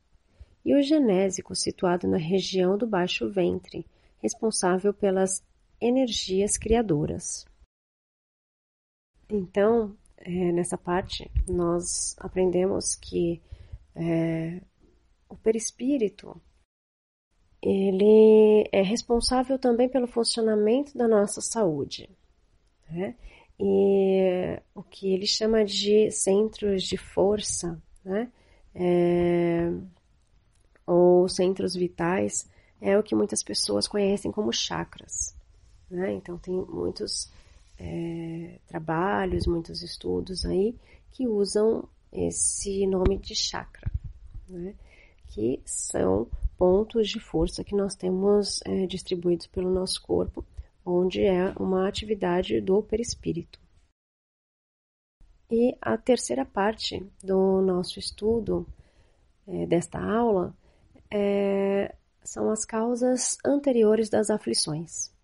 E 0.64 0.75
o 0.75 0.83
genésico, 0.83 1.55
situado 1.55 2.09
na 2.09 2.16
região 2.16 2.78
do 2.78 2.87
baixo 2.87 3.28
ventre, 3.28 3.87
responsável 4.16 4.95
pelas 4.95 5.45
energias 5.78 6.57
criadoras. 6.57 7.45
Então, 9.28 9.97
é, 10.18 10.52
nessa 10.52 10.78
parte, 10.78 11.30
nós 11.49 12.16
aprendemos 12.18 12.95
que 12.95 13.42
é, 13.95 14.61
o 15.28 15.37
perispírito 15.37 16.40
ele 17.62 18.68
é 18.71 18.83
responsável 18.83 19.59
também 19.59 19.88
pelo 19.88 20.06
funcionamento 20.06 20.97
da 20.97 21.09
nossa 21.09 21.40
saúde. 21.40 22.09
Né? 22.88 23.16
E 23.59 24.61
o 24.75 24.83
que 24.83 25.12
ele 25.12 25.26
chama 25.26 25.64
de 25.64 26.11
centros 26.11 26.83
de 26.83 26.97
força, 26.97 27.83
né? 28.04 28.30
É, 28.75 29.73
ou 30.87 31.28
centros 31.28 31.75
vitais, 31.75 32.49
é 32.80 32.97
o 32.97 33.02
que 33.02 33.14
muitas 33.14 33.42
pessoas 33.42 33.88
conhecem 33.88 34.30
como 34.30 34.52
chakras. 34.52 35.35
Né? 35.90 36.12
Então, 36.12 36.38
tem 36.38 36.54
muitos 36.54 37.33
é, 37.78 38.58
trabalhos, 38.67 39.47
muitos 39.47 39.82
estudos 39.82 40.45
aí 40.45 40.75
que 41.10 41.26
usam 41.26 41.89
esse 42.12 42.86
nome 42.86 43.19
de 43.19 43.34
chakra, 43.34 43.91
né? 44.49 44.75
que 45.28 45.60
são 45.65 46.28
pontos 46.56 47.08
de 47.08 47.21
força 47.21 47.65
que 47.65 47.75
nós 47.75 47.95
temos 47.95 48.60
é, 48.65 48.86
distribuídos 48.86 49.47
pelo 49.47 49.71
nosso 49.71 50.00
corpo, 50.02 50.45
onde 50.84 51.23
é 51.23 51.52
uma 51.58 51.89
atividade 51.89 52.60
do 52.60 52.82
perispírito. 52.82 53.58
E 55.50 55.76
a 55.80 55.97
terceira 55.97 56.45
parte 56.45 57.04
do 57.23 57.60
nosso 57.60 57.99
estudo 57.99 58.67
é, 59.47 59.67
desta 59.67 60.00
aula 60.00 60.56
é, 61.10 61.95
são 62.25 62.50
as 62.50 62.65
causas 62.65 63.39
anteriores 63.45 64.08
das 64.08 64.30
aflições. 64.30 65.15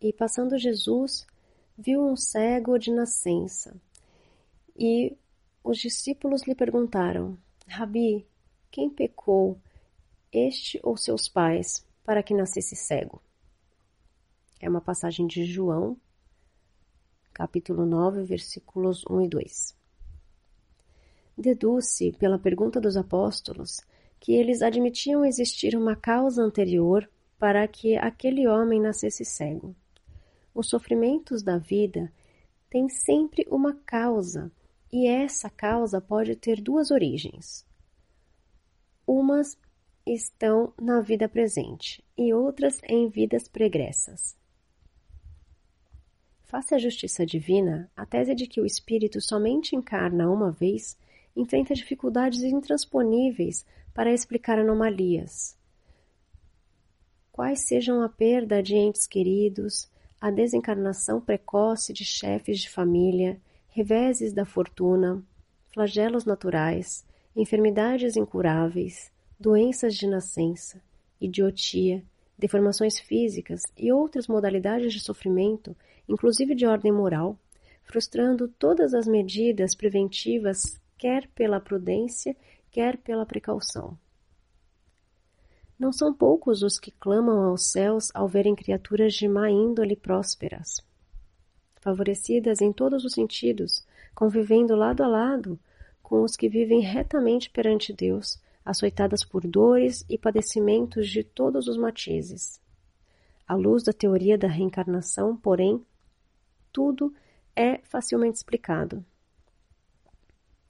E 0.00 0.12
passando 0.12 0.56
Jesus, 0.56 1.26
viu 1.76 2.02
um 2.02 2.16
cego 2.16 2.78
de 2.78 2.90
nascença. 2.90 3.78
E 4.74 5.14
os 5.62 5.78
discípulos 5.78 6.42
lhe 6.44 6.54
perguntaram: 6.54 7.36
Rabi, 7.66 8.26
quem 8.70 8.88
pecou, 8.88 9.58
este 10.32 10.80
ou 10.82 10.96
seus 10.96 11.28
pais, 11.28 11.84
para 12.04 12.22
que 12.22 12.32
nascesse 12.32 12.74
cego? 12.74 13.20
É 14.58 14.68
uma 14.68 14.80
passagem 14.80 15.26
de 15.26 15.44
João, 15.44 15.96
capítulo 17.32 17.84
9, 17.84 18.22
versículos 18.24 19.04
1 19.08 19.22
e 19.22 19.28
2. 19.28 19.76
Deduz-se, 21.36 22.12
pela 22.12 22.38
pergunta 22.38 22.80
dos 22.80 22.96
apóstolos, 22.96 23.80
que 24.18 24.32
eles 24.32 24.62
admitiam 24.62 25.24
existir 25.24 25.76
uma 25.76 25.96
causa 25.96 26.42
anterior 26.42 27.08
para 27.38 27.66
que 27.66 27.96
aquele 27.96 28.46
homem 28.46 28.78
nascesse 28.78 29.24
cego. 29.24 29.74
Os 30.60 30.68
sofrimentos 30.68 31.42
da 31.42 31.56
vida 31.56 32.12
têm 32.68 32.86
sempre 32.86 33.46
uma 33.50 33.72
causa, 33.86 34.52
e 34.92 35.06
essa 35.06 35.48
causa 35.48 36.02
pode 36.02 36.36
ter 36.36 36.60
duas 36.60 36.90
origens. 36.90 37.66
Umas 39.06 39.56
estão 40.06 40.74
na 40.78 41.00
vida 41.00 41.26
presente 41.26 42.04
e 42.14 42.34
outras 42.34 42.78
em 42.82 43.08
vidas 43.08 43.48
pregressas. 43.48 44.36
Face 46.42 46.74
à 46.74 46.78
justiça 46.78 47.24
divina, 47.24 47.90
a 47.96 48.04
tese 48.04 48.34
de 48.34 48.46
que 48.46 48.60
o 48.60 48.66
espírito 48.66 49.18
somente 49.18 49.74
encarna 49.74 50.30
uma 50.30 50.52
vez 50.52 50.94
enfrenta 51.34 51.72
dificuldades 51.72 52.42
intransponíveis 52.42 53.64
para 53.94 54.12
explicar 54.12 54.58
anomalias. 54.58 55.56
Quais 57.32 57.66
sejam 57.66 58.02
a 58.02 58.10
perda 58.10 58.62
de 58.62 58.76
entes 58.76 59.06
queridos, 59.06 59.88
a 60.20 60.30
desencarnação 60.30 61.20
precoce 61.20 61.92
de 61.92 62.04
chefes 62.04 62.60
de 62.60 62.68
família, 62.68 63.40
reveses 63.68 64.34
da 64.34 64.44
fortuna, 64.44 65.24
flagelos 65.72 66.26
naturais, 66.26 67.06
enfermidades 67.34 68.16
incuráveis, 68.16 69.10
doenças 69.38 69.94
de 69.94 70.06
nascença, 70.06 70.82
idiotia, 71.18 72.04
deformações 72.38 72.98
físicas 72.98 73.62
e 73.76 73.90
outras 73.90 74.28
modalidades 74.28 74.92
de 74.92 75.00
sofrimento, 75.00 75.74
inclusive 76.06 76.54
de 76.54 76.66
ordem 76.66 76.92
moral, 76.92 77.38
frustrando 77.82 78.46
todas 78.46 78.92
as 78.92 79.06
medidas 79.06 79.74
preventivas, 79.74 80.78
quer 80.98 81.28
pela 81.28 81.60
prudência, 81.60 82.36
quer 82.70 82.98
pela 82.98 83.24
precaução. 83.24 83.96
Não 85.80 85.94
são 85.94 86.12
poucos 86.12 86.62
os 86.62 86.78
que 86.78 86.90
clamam 86.90 87.42
aos 87.42 87.72
céus 87.72 88.10
ao 88.12 88.28
verem 88.28 88.54
criaturas 88.54 89.14
de 89.14 89.26
má 89.26 89.50
índole 89.50 89.96
prósperas, 89.96 90.84
favorecidas 91.76 92.60
em 92.60 92.70
todos 92.70 93.02
os 93.02 93.14
sentidos, 93.14 93.82
convivendo 94.14 94.76
lado 94.76 95.02
a 95.02 95.08
lado 95.08 95.58
com 96.02 96.22
os 96.22 96.36
que 96.36 96.50
vivem 96.50 96.82
retamente 96.82 97.48
perante 97.48 97.94
Deus, 97.94 98.38
açoitadas 98.62 99.24
por 99.24 99.46
dores 99.46 100.04
e 100.06 100.18
padecimentos 100.18 101.08
de 101.08 101.24
todos 101.24 101.66
os 101.66 101.78
matizes. 101.78 102.60
À 103.48 103.54
luz 103.54 103.82
da 103.82 103.92
teoria 103.94 104.36
da 104.36 104.48
reencarnação, 104.48 105.34
porém, 105.34 105.82
tudo 106.70 107.14
é 107.56 107.78
facilmente 107.84 108.36
explicado. 108.36 109.02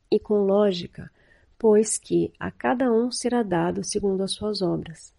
E 0.09 0.21
com 0.21 0.45
lógica, 0.45 1.11
pois 1.61 1.99
que 1.99 2.33
a 2.41 2.51
cada 2.51 2.91
um 2.91 3.13
será 3.13 3.43
dado 3.43 3.85
segundo 3.85 4.23
as 4.23 4.33
suas 4.33 4.63
obras. 4.63 5.13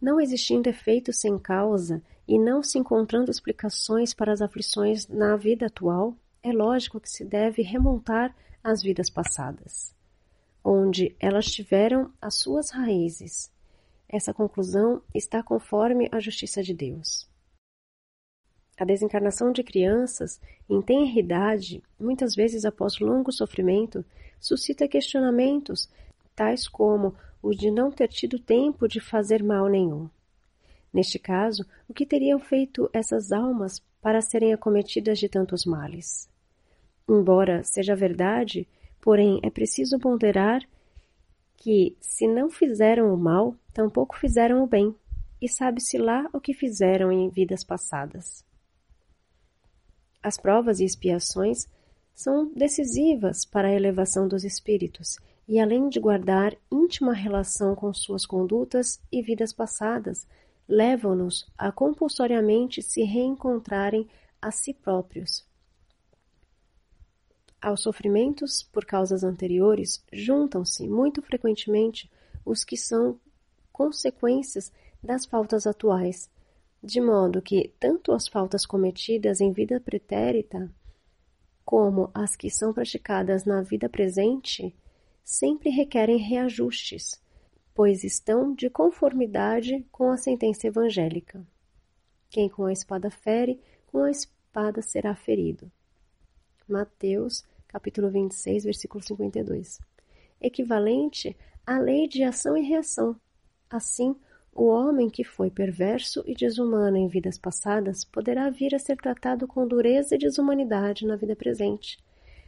Não 0.00 0.18
existindo 0.18 0.70
efeito 0.70 1.12
sem 1.12 1.38
causa 1.38 2.02
e 2.26 2.38
não 2.38 2.62
se 2.62 2.78
encontrando 2.78 3.30
explicações 3.30 4.14
para 4.14 4.32
as 4.32 4.40
aflições 4.40 5.06
na 5.08 5.36
vida 5.36 5.66
atual, 5.66 6.16
é 6.42 6.52
lógico 6.52 6.98
que 6.98 7.10
se 7.10 7.22
deve 7.22 7.60
remontar 7.60 8.34
às 8.64 8.82
vidas 8.82 9.10
passadas, 9.10 9.94
onde 10.64 11.14
elas 11.20 11.44
tiveram 11.44 12.10
as 12.18 12.36
suas 12.36 12.70
raízes. 12.70 13.52
Essa 14.08 14.32
conclusão 14.32 15.02
está 15.14 15.42
conforme 15.42 16.08
a 16.10 16.18
justiça 16.18 16.62
de 16.62 16.72
Deus. 16.72 17.28
A 18.78 18.86
desencarnação 18.86 19.52
de 19.52 19.62
crianças 19.62 20.40
em 20.68 20.80
tenra 20.80 21.18
idade, 21.18 21.82
muitas 22.00 22.34
vezes 22.34 22.64
após 22.64 22.98
longo 22.98 23.30
sofrimento, 23.30 24.02
suscita 24.40 24.88
questionamentos 24.88 25.88
tais 26.34 26.68
como 26.68 27.14
o 27.42 27.54
de 27.54 27.70
não 27.70 27.90
ter 27.90 28.08
tido 28.08 28.38
tempo 28.38 28.86
de 28.86 29.00
fazer 29.00 29.42
mal 29.42 29.68
nenhum. 29.68 30.08
Neste 30.92 31.18
caso, 31.18 31.64
o 31.88 31.94
que 31.94 32.06
teriam 32.06 32.38
feito 32.38 32.88
essas 32.92 33.32
almas 33.32 33.82
para 34.00 34.20
serem 34.20 34.52
acometidas 34.52 35.18
de 35.18 35.28
tantos 35.28 35.64
males? 35.64 36.28
Embora 37.08 37.62
seja 37.62 37.94
verdade, 37.94 38.66
porém 39.00 39.40
é 39.42 39.50
preciso 39.50 39.98
ponderar 39.98 40.62
que, 41.56 41.96
se 42.00 42.26
não 42.26 42.50
fizeram 42.50 43.12
o 43.12 43.16
mal, 43.16 43.54
tampouco 43.72 44.16
fizeram 44.16 44.62
o 44.62 44.66
bem, 44.66 44.94
e 45.40 45.48
sabe-se 45.48 45.98
lá 45.98 46.28
o 46.32 46.40
que 46.40 46.54
fizeram 46.54 47.12
em 47.12 47.28
vidas 47.28 47.62
passadas. 47.62 48.44
As 50.22 50.36
provas 50.36 50.80
e 50.80 50.84
expiações 50.84 51.68
são 52.16 52.50
decisivas 52.54 53.44
para 53.44 53.68
a 53.68 53.74
elevação 53.74 54.26
dos 54.26 54.42
espíritos 54.42 55.18
e, 55.46 55.60
além 55.60 55.90
de 55.90 56.00
guardar 56.00 56.56
íntima 56.72 57.12
relação 57.12 57.76
com 57.76 57.92
suas 57.92 58.24
condutas 58.24 58.98
e 59.12 59.20
vidas 59.20 59.52
passadas, 59.52 60.26
levam-nos 60.66 61.46
a 61.58 61.70
compulsoriamente 61.70 62.80
se 62.80 63.02
reencontrarem 63.02 64.08
a 64.40 64.50
si 64.50 64.72
próprios. 64.72 65.44
Aos 67.60 67.82
sofrimentos 67.82 68.62
por 68.62 68.86
causas 68.86 69.22
anteriores 69.22 70.02
juntam-se 70.10 70.88
muito 70.88 71.20
frequentemente 71.20 72.10
os 72.46 72.64
que 72.64 72.78
são 72.78 73.20
consequências 73.70 74.72
das 75.02 75.26
faltas 75.26 75.66
atuais, 75.66 76.30
de 76.82 76.98
modo 76.98 77.42
que 77.42 77.74
tanto 77.78 78.12
as 78.12 78.26
faltas 78.26 78.64
cometidas 78.64 79.40
em 79.40 79.52
vida 79.52 79.78
pretérita 79.78 80.70
como 81.66 82.12
as 82.14 82.36
que 82.36 82.48
são 82.48 82.72
praticadas 82.72 83.44
na 83.44 83.60
vida 83.60 83.88
presente 83.88 84.72
sempre 85.24 85.68
requerem 85.68 86.16
reajustes, 86.16 87.20
pois 87.74 88.04
estão 88.04 88.54
de 88.54 88.70
conformidade 88.70 89.84
com 89.90 90.08
a 90.12 90.16
sentença 90.16 90.68
evangélica. 90.68 91.44
Quem 92.30 92.48
com 92.48 92.66
a 92.66 92.72
espada 92.72 93.10
fere, 93.10 93.60
com 93.88 94.04
a 94.04 94.10
espada 94.12 94.80
será 94.80 95.16
ferido. 95.16 95.68
Mateus, 96.68 97.44
capítulo 97.66 98.10
26, 98.10 98.62
versículo 98.62 99.02
52. 99.02 99.80
Equivalente 100.40 101.36
à 101.66 101.78
lei 101.78 102.06
de 102.06 102.22
ação 102.22 102.56
e 102.56 102.62
reação. 102.62 103.20
Assim, 103.68 104.14
o 104.56 104.68
homem 104.68 105.10
que 105.10 105.22
foi 105.22 105.50
perverso 105.50 106.24
e 106.26 106.34
desumano 106.34 106.96
em 106.96 107.08
vidas 107.08 107.36
passadas 107.36 108.04
poderá 108.04 108.48
vir 108.48 108.74
a 108.74 108.78
ser 108.78 108.96
tratado 108.96 109.46
com 109.46 109.68
dureza 109.68 110.14
e 110.14 110.18
desumanidade 110.18 111.06
na 111.06 111.14
vida 111.14 111.36
presente. 111.36 111.98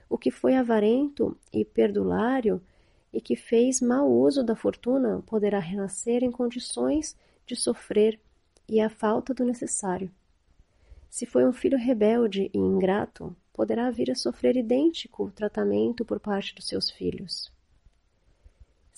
O 0.08 0.16
que 0.16 0.30
foi 0.30 0.54
avarento 0.56 1.36
e 1.52 1.66
perdulário 1.66 2.62
e 3.12 3.20
que 3.20 3.36
fez 3.36 3.82
mau 3.82 4.10
uso 4.10 4.42
da 4.42 4.56
fortuna 4.56 5.22
poderá 5.26 5.58
renascer 5.58 6.24
em 6.24 6.30
condições 6.30 7.14
de 7.46 7.54
sofrer 7.54 8.18
e 8.66 8.80
a 8.80 8.88
falta 8.88 9.34
do 9.34 9.44
necessário. 9.44 10.10
Se 11.10 11.26
foi 11.26 11.44
um 11.44 11.52
filho 11.52 11.76
rebelde 11.76 12.50
e 12.54 12.58
ingrato, 12.58 13.36
poderá 13.52 13.90
vir 13.90 14.10
a 14.10 14.14
sofrer 14.14 14.56
idêntico 14.56 15.30
tratamento 15.32 16.06
por 16.06 16.18
parte 16.18 16.54
dos 16.54 16.66
seus 16.66 16.90
filhos. 16.90 17.52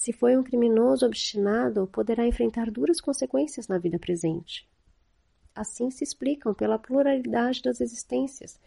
Se 0.00 0.14
foi 0.14 0.34
um 0.34 0.42
criminoso 0.42 1.04
obstinado, 1.04 1.86
poderá 1.86 2.26
enfrentar 2.26 2.70
duras 2.70 3.02
consequências 3.02 3.68
na 3.68 3.76
vida 3.76 3.98
presente. 3.98 4.66
Assim 5.54 5.90
se 5.90 6.02
explicam 6.02 6.54
pela 6.54 6.78
pluralidade 6.78 7.60
das 7.60 7.82
existências 7.82 8.58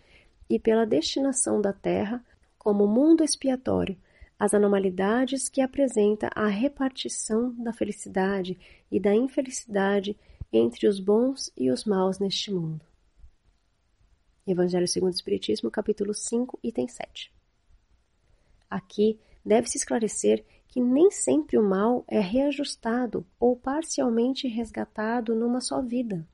e 0.48 0.60
pela 0.60 0.86
destinação 0.86 1.60
da 1.60 1.74
Terra 1.74 2.24
como 2.56 2.86
mundo 2.86 3.24
expiatório 3.24 3.98
as 4.38 4.54
anormalidades 4.54 5.50
que 5.50 5.60
apresenta 5.60 6.30
a 6.36 6.46
repartição 6.46 7.52
da 7.56 7.74
felicidade 7.74 8.56
e 8.92 9.00
da 9.00 9.16
infelicidade 9.16 10.16
entre 10.52 10.88
os 10.88 11.00
bons 11.00 11.52
e 11.58 11.72
os 11.72 11.84
maus 11.84 12.20
neste 12.20 12.54
mundo. 12.54 12.86
Evangelho 14.46 14.88
segundo 14.88 15.14
o 15.14 15.16
Espiritismo, 15.16 15.72
capítulo 15.72 16.14
5, 16.14 16.60
item 16.62 16.88
7. 16.88 17.34
Aqui 18.70 19.20
deve-se 19.44 19.80
esclarecer 19.80 20.46
que 20.74 20.82
nem 20.82 21.12
sempre 21.12 21.56
o 21.56 21.62
mal 21.62 22.04
é 22.08 22.20
reajustado 22.20 23.24
ou 23.40 23.56
parcialmente 23.56 24.48
resgatado 24.48 25.36
numa 25.36 25.62
só 25.62 25.80
vida. 25.80 26.28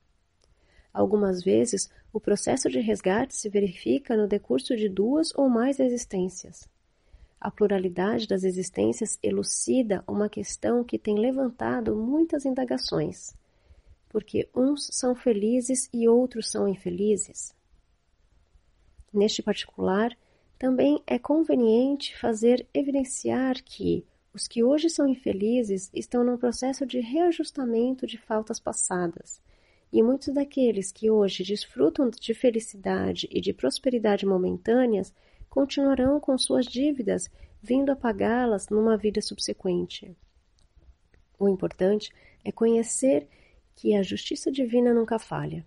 Algumas 0.93 1.43
vezes, 1.43 1.89
o 2.13 2.21
processo 2.21 2.69
de 2.69 2.79
resgate 2.79 3.35
se 3.35 3.49
verifica 3.49 4.15
no 4.15 4.29
decurso 4.29 4.77
de 4.77 4.87
duas 4.87 5.35
ou 5.35 5.49
mais 5.49 5.77
existências. 5.77 6.69
A 7.37 7.51
pluralidade 7.51 8.29
das 8.29 8.45
existências 8.45 9.19
elucida 9.21 10.05
uma 10.07 10.29
questão 10.29 10.85
que 10.85 10.97
tem 10.97 11.19
levantado 11.19 11.93
muitas 11.93 12.45
indagações. 12.45 13.35
Porque 14.07 14.47
uns 14.55 14.87
são 14.93 15.13
felizes 15.15 15.89
e 15.91 16.07
outros 16.07 16.49
são 16.49 16.65
infelizes? 16.65 17.53
Neste 19.13 19.43
particular, 19.43 20.17
também 20.57 21.03
é 21.05 21.19
conveniente 21.19 22.17
fazer 22.17 22.65
evidenciar 22.73 23.61
que, 23.61 24.05
os 24.33 24.47
que 24.47 24.63
hoje 24.63 24.89
são 24.89 25.07
infelizes 25.07 25.89
estão 25.93 26.23
num 26.23 26.37
processo 26.37 26.85
de 26.85 26.99
reajustamento 26.99 28.05
de 28.05 28.17
faltas 28.17 28.59
passadas, 28.59 29.41
e 29.91 30.03
muitos 30.03 30.33
daqueles 30.33 30.91
que 30.91 31.09
hoje 31.09 31.43
desfrutam 31.43 32.09
de 32.09 32.33
felicidade 32.33 33.27
e 33.31 33.41
de 33.41 33.51
prosperidade 33.53 34.25
momentâneas 34.25 35.13
continuarão 35.49 36.19
com 36.19 36.37
suas 36.37 36.65
dívidas, 36.65 37.29
vindo 37.61 37.91
a 37.91 37.95
pagá-las 37.95 38.69
numa 38.69 38.95
vida 38.95 39.19
subsequente. 39.19 40.15
O 41.39 41.49
importante 41.49 42.11
é 42.45 42.51
conhecer 42.51 43.27
que 43.75 43.95
a 43.95 44.03
justiça 44.03 44.51
divina 44.51 44.93
nunca 44.93 45.17
falha. 45.17 45.65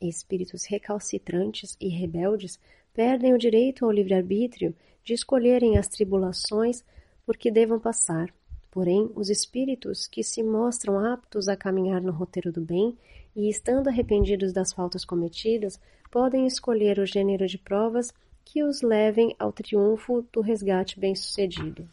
Espíritos 0.00 0.64
recalcitrantes 0.64 1.76
e 1.80 1.88
rebeldes 1.88 2.60
perdem 2.94 3.34
o 3.34 3.38
direito 3.38 3.84
ao 3.84 3.90
livre-arbítrio 3.90 4.74
de 5.02 5.14
escolherem 5.14 5.76
as 5.76 5.88
tribulações 5.88 6.84
por 7.26 7.36
que 7.36 7.50
devam 7.50 7.80
passar. 7.80 8.32
Porém, 8.70 9.10
os 9.16 9.28
espíritos 9.28 10.06
que 10.06 10.22
se 10.22 10.42
mostram 10.42 10.98
aptos 10.98 11.48
a 11.48 11.56
caminhar 11.56 12.00
no 12.00 12.12
roteiro 12.12 12.52
do 12.52 12.60
bem 12.60 12.96
e, 13.34 13.50
estando 13.50 13.88
arrependidos 13.88 14.52
das 14.52 14.72
faltas 14.72 15.04
cometidas, 15.04 15.80
podem 16.10 16.46
escolher 16.46 16.98
o 17.00 17.06
gênero 17.06 17.46
de 17.46 17.58
provas 17.58 18.12
que 18.44 18.62
os 18.62 18.80
levem 18.80 19.34
ao 19.38 19.52
triunfo 19.52 20.22
do 20.32 20.40
resgate 20.40 21.00
bem-sucedido. 21.00 21.88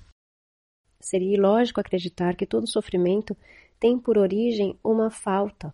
Seria 1.00 1.36
ilógico 1.36 1.82
acreditar 1.82 2.36
que 2.36 2.46
todo 2.46 2.70
sofrimento 2.70 3.36
tem 3.80 3.98
por 3.98 4.18
origem 4.18 4.78
uma 4.84 5.10
falta. 5.10 5.74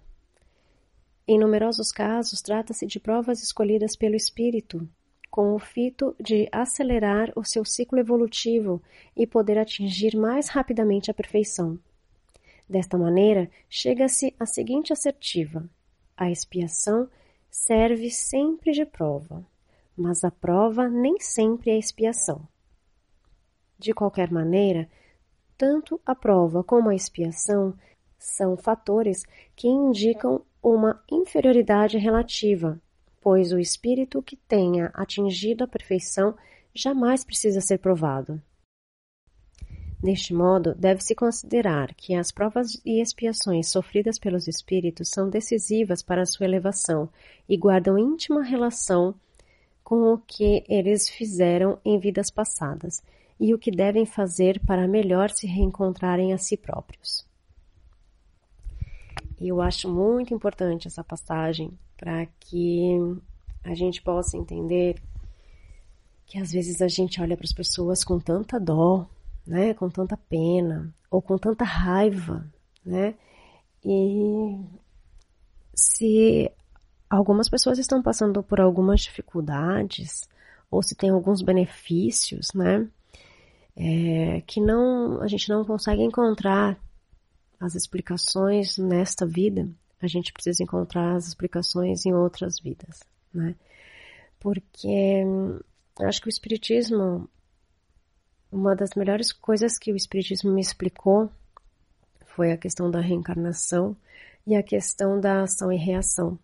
Em 1.28 1.38
numerosos 1.38 1.92
casos, 1.92 2.42
trata-se 2.42 2.88
de 2.88 3.00
provas 3.00 3.44
escolhidas 3.44 3.96
pelo 3.96 4.16
espírito, 4.16 4.90
com 5.30 5.54
o 5.54 5.60
fito 5.60 6.16
de 6.20 6.50
acelerar 6.52 7.32
o 7.36 7.44
seu 7.44 7.64
ciclo 7.64 8.00
evolutivo 8.00 8.82
e 9.16 9.28
poder 9.28 9.58
atingir 9.58 10.16
mais 10.16 10.50
rapidamente 10.50 11.12
a 11.12 11.14
perfeição. 11.14 11.80
Desta 12.68 12.98
maneira, 12.98 13.50
chega-se 13.70 14.36
à 14.40 14.46
seguinte 14.46 14.92
assertiva: 14.92 15.70
a 16.18 16.30
expiação 16.30 17.08
serve 17.50 18.10
sempre 18.10 18.72
de 18.72 18.86
prova, 18.86 19.46
mas 19.96 20.24
a 20.24 20.32
prova 20.32 20.88
nem 20.88 21.20
sempre 21.20 21.72
é 21.72 21.78
expiação. 21.78 22.48
De 23.78 23.94
qualquer 23.94 24.32
maneira, 24.32 24.90
tanto 25.58 26.00
a 26.06 26.14
prova 26.14 26.64
como 26.64 26.90
a 26.90 26.96
expiação 26.96 27.74
são 28.18 28.58
fatores 28.58 29.24
que 29.56 29.68
indicam 29.68 30.42
uma 30.62 31.02
inferioridade 31.10 31.98
relativa 31.98 32.80
pois 33.30 33.52
o 33.52 33.60
espírito 33.60 34.24
que 34.24 34.36
tenha 34.36 34.88
atingido 34.92 35.64
a 35.64 35.68
perfeição 35.68 36.36
jamais 36.74 37.24
precisa 37.24 37.62
ser 37.62 37.78
provado. 37.78 38.42
Deste 40.02 40.34
modo, 40.34 40.74
deve-se 40.74 41.14
considerar 41.14 41.94
que 41.94 42.16
as 42.16 42.32
provas 42.32 42.82
e 42.84 43.00
expiações 43.00 43.70
sofridas 43.70 44.18
pelos 44.18 44.48
espíritos 44.48 45.10
são 45.10 45.30
decisivas 45.30 46.02
para 46.02 46.24
a 46.24 46.26
sua 46.26 46.48
elevação 46.48 47.08
e 47.48 47.56
guardam 47.56 48.00
íntima 48.00 48.42
relação 48.42 49.14
com 49.84 50.12
o 50.12 50.18
que 50.18 50.64
eles 50.68 51.08
fizeram 51.08 51.78
em 51.86 52.00
vidas 52.00 52.32
passadas 52.32 53.04
e 53.40 53.54
o 53.54 53.60
que 53.60 53.70
devem 53.70 54.08
fazer 54.08 54.60
para 54.66 54.88
melhor 54.88 55.30
se 55.30 55.46
reencontrarem 55.46 56.34
a 56.34 56.40
si 56.40 56.58
próprios. 56.58 57.24
E 59.40 59.50
eu 59.50 59.62
acho 59.62 59.88
muito 59.88 60.34
importante 60.34 60.88
essa 60.88 61.04
passagem 61.04 61.78
para 62.00 62.26
que 62.40 62.98
a 63.64 63.74
gente 63.74 64.02
possa 64.02 64.38
entender 64.38 65.02
que 66.26 66.38
às 66.38 66.52
vezes 66.52 66.82
a 66.82 66.88
gente 66.88 67.22
olha 67.22 67.36
para 67.36 67.46
as 67.46 67.54
pessoas 67.54 68.04
com 68.04 68.20
tanta 68.20 68.60
dó, 68.60 69.08
né, 69.46 69.74
com 69.74 69.90
tanta 69.90 70.16
pena 70.16 70.94
ou 71.10 71.22
com 71.22 71.38
tanta 71.38 71.64
raiva, 71.64 72.46
né? 72.86 73.16
E 73.84 74.60
se 75.74 76.52
algumas 77.10 77.50
pessoas 77.50 77.80
estão 77.80 78.02
passando 78.02 78.44
por 78.44 78.60
algumas 78.60 79.02
dificuldades 79.02 80.30
ou 80.70 80.84
se 80.84 80.96
tem 80.96 81.10
alguns 81.10 81.42
benefícios, 81.42 82.54
né? 82.54 82.88
é, 83.80 84.42
que 84.46 84.60
não 84.60 85.22
a 85.22 85.28
gente 85.28 85.48
não 85.48 85.64
consegue 85.64 86.04
encontrar 86.04 86.78
as 87.60 87.76
explicações 87.76 88.78
nesta 88.78 89.26
vida, 89.26 89.70
a 90.02 90.08
gente 90.08 90.32
precisa 90.34 90.64
encontrar 90.64 91.16
as 91.16 91.28
explicações 91.28 92.06
em 92.06 92.14
outras 92.14 92.60
vidas, 92.60 93.02
né? 93.34 93.56
Porque 94.40 95.24
acho 96.02 96.22
que 96.22 96.28
o 96.28 96.30
Espiritismo, 96.30 97.30
uma 98.52 98.76
das 98.76 98.92
melhores 98.96 99.32
coisas 99.32 99.78
que 99.78 99.92
o 99.92 99.96
Espiritismo 99.96 100.52
me 100.52 100.62
explicou 100.62 101.30
foi 102.26 102.52
a 102.52 102.58
questão 102.58 102.90
da 102.90 103.02
reencarnação 103.02 103.96
e 104.48 104.56
a 104.56 104.64
questão 104.64 105.20
da 105.20 105.44
ação 105.44 105.72
e 105.72 105.78
reação. 105.78 106.40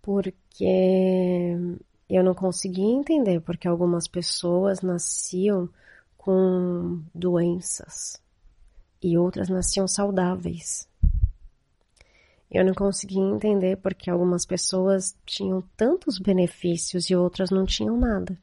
Porque 0.00 1.54
eu 2.08 2.24
não 2.24 2.34
conseguia 2.34 2.92
entender 2.92 3.40
porque 3.40 3.68
algumas 3.68 4.08
pessoas 4.08 4.80
nasciam 4.80 5.68
com 6.16 7.02
doenças 7.14 8.20
e 9.02 9.18
outras 9.18 9.48
nasciam 9.48 9.86
saudáveis. 9.86 10.88
Eu 12.52 12.64
não 12.64 12.74
conseguia 12.74 13.22
entender 13.22 13.78
porque 13.78 14.10
algumas 14.10 14.44
pessoas 14.44 15.16
tinham 15.24 15.62
tantos 15.76 16.18
benefícios 16.18 17.08
e 17.08 17.16
outras 17.16 17.50
não 17.50 17.64
tinham 17.64 17.96
nada. 17.96 18.38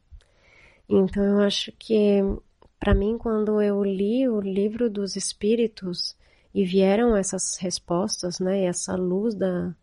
Então 0.90 1.24
eu 1.24 1.40
acho 1.42 1.72
que 1.78 2.20
para 2.80 2.96
mim 2.96 3.18
quando 3.18 3.62
eu 3.62 3.84
li 3.84 4.28
o 4.28 4.42
livro 4.42 4.90
dos 4.90 5.16
espíritos 5.16 6.16
e 6.54 6.66
vieram 6.66 7.16
essas 7.16 7.58
respostas, 7.58 8.40
né, 8.40 8.64
essa 8.64 8.96
luz 8.96 9.36
da 9.36 9.76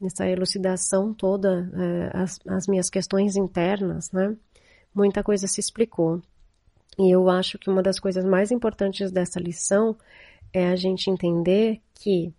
essa 0.00 0.28
elucidação 0.28 1.12
toda, 1.12 1.68
é, 1.74 2.16
as, 2.16 2.38
as 2.46 2.68
minhas 2.68 2.88
questões 2.88 3.36
internas, 3.36 4.12
né, 4.12 4.34
muita 4.94 5.22
coisa 5.24 5.46
se 5.46 5.60
explicou. 5.60 6.22
E 6.98 7.14
eu 7.14 7.28
acho 7.28 7.58
que 7.58 7.68
uma 7.68 7.82
das 7.82 7.98
coisas 8.00 8.24
mais 8.24 8.50
importantes 8.50 9.10
dessa 9.10 9.40
lição 9.40 9.96
é 10.52 10.68
a 10.68 10.76
gente 10.76 11.10
entender 11.10 11.80
que, 11.94 12.32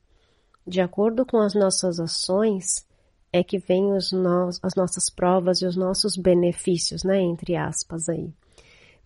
de 0.69 0.82
acordo 0.82 1.25
com 1.25 1.39
as 1.39 1.55
nossas 1.55 1.99
ações, 1.99 2.88
é 3.34 3.43
que 3.43 3.58
vêm 3.58 3.91
no, 4.13 4.49
as 4.62 4.75
nossas 4.75 5.10
provas 5.10 5.62
e 5.62 5.65
os 5.65 5.75
nossos 5.75 6.15
benefícios, 6.15 7.03
né? 7.03 7.19
Entre 7.19 7.55
aspas 7.55 8.08
aí. 8.08 8.32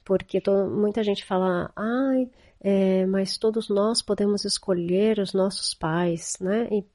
Porque 0.03 0.41
muita 0.69 1.03
gente 1.03 1.23
fala, 1.23 1.71
ai, 1.75 2.29
é, 2.59 3.05
mas 3.05 3.37
todos 3.37 3.69
nós 3.69 4.01
podemos 4.01 4.43
escolher 4.45 5.19
os 5.19 5.33
nossos 5.33 5.73
pais, 5.73 6.35
né? 6.39 6.67
E, 6.71 6.85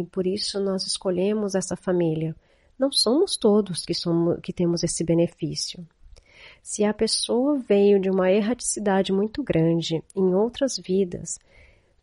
e, 0.00 0.06
por 0.06 0.26
isso 0.26 0.60
nós 0.60 0.86
escolhemos 0.86 1.54
essa 1.54 1.76
família. 1.76 2.36
Não 2.78 2.92
somos 2.92 3.36
todos 3.36 3.84
que, 3.84 3.94
somos, 3.94 4.38
que 4.42 4.52
temos 4.52 4.82
esse 4.82 5.02
benefício. 5.04 5.86
Se 6.62 6.84
a 6.84 6.94
pessoa 6.94 7.58
veio 7.58 8.00
de 8.00 8.10
uma 8.10 8.30
erraticidade 8.30 9.12
muito 9.12 9.42
grande 9.42 10.02
em 10.14 10.34
outras 10.34 10.78
vidas, 10.78 11.38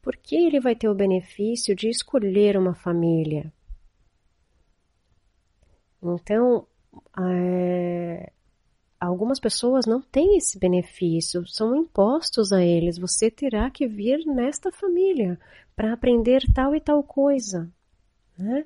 por 0.05 0.15
que 0.17 0.35
ele 0.35 0.59
vai 0.59 0.75
ter 0.75 0.87
o 0.87 0.93
benefício 0.93 1.75
de 1.75 1.89
escolher 1.89 2.55
uma 2.55 2.75
família? 2.75 3.51
Então, 5.99 6.67
é, 7.19 8.31
algumas 8.99 9.39
pessoas 9.39 9.87
não 9.87 9.99
têm 9.99 10.37
esse 10.37 10.59
benefício, 10.59 11.47
são 11.47 11.75
impostos 11.75 12.53
a 12.53 12.63
eles. 12.63 12.99
Você 12.99 13.31
terá 13.31 13.71
que 13.71 13.87
vir 13.87 14.23
nesta 14.27 14.71
família 14.71 15.39
para 15.75 15.93
aprender 15.93 16.43
tal 16.53 16.75
e 16.75 16.79
tal 16.79 17.01
coisa. 17.01 17.67
Né? 18.37 18.63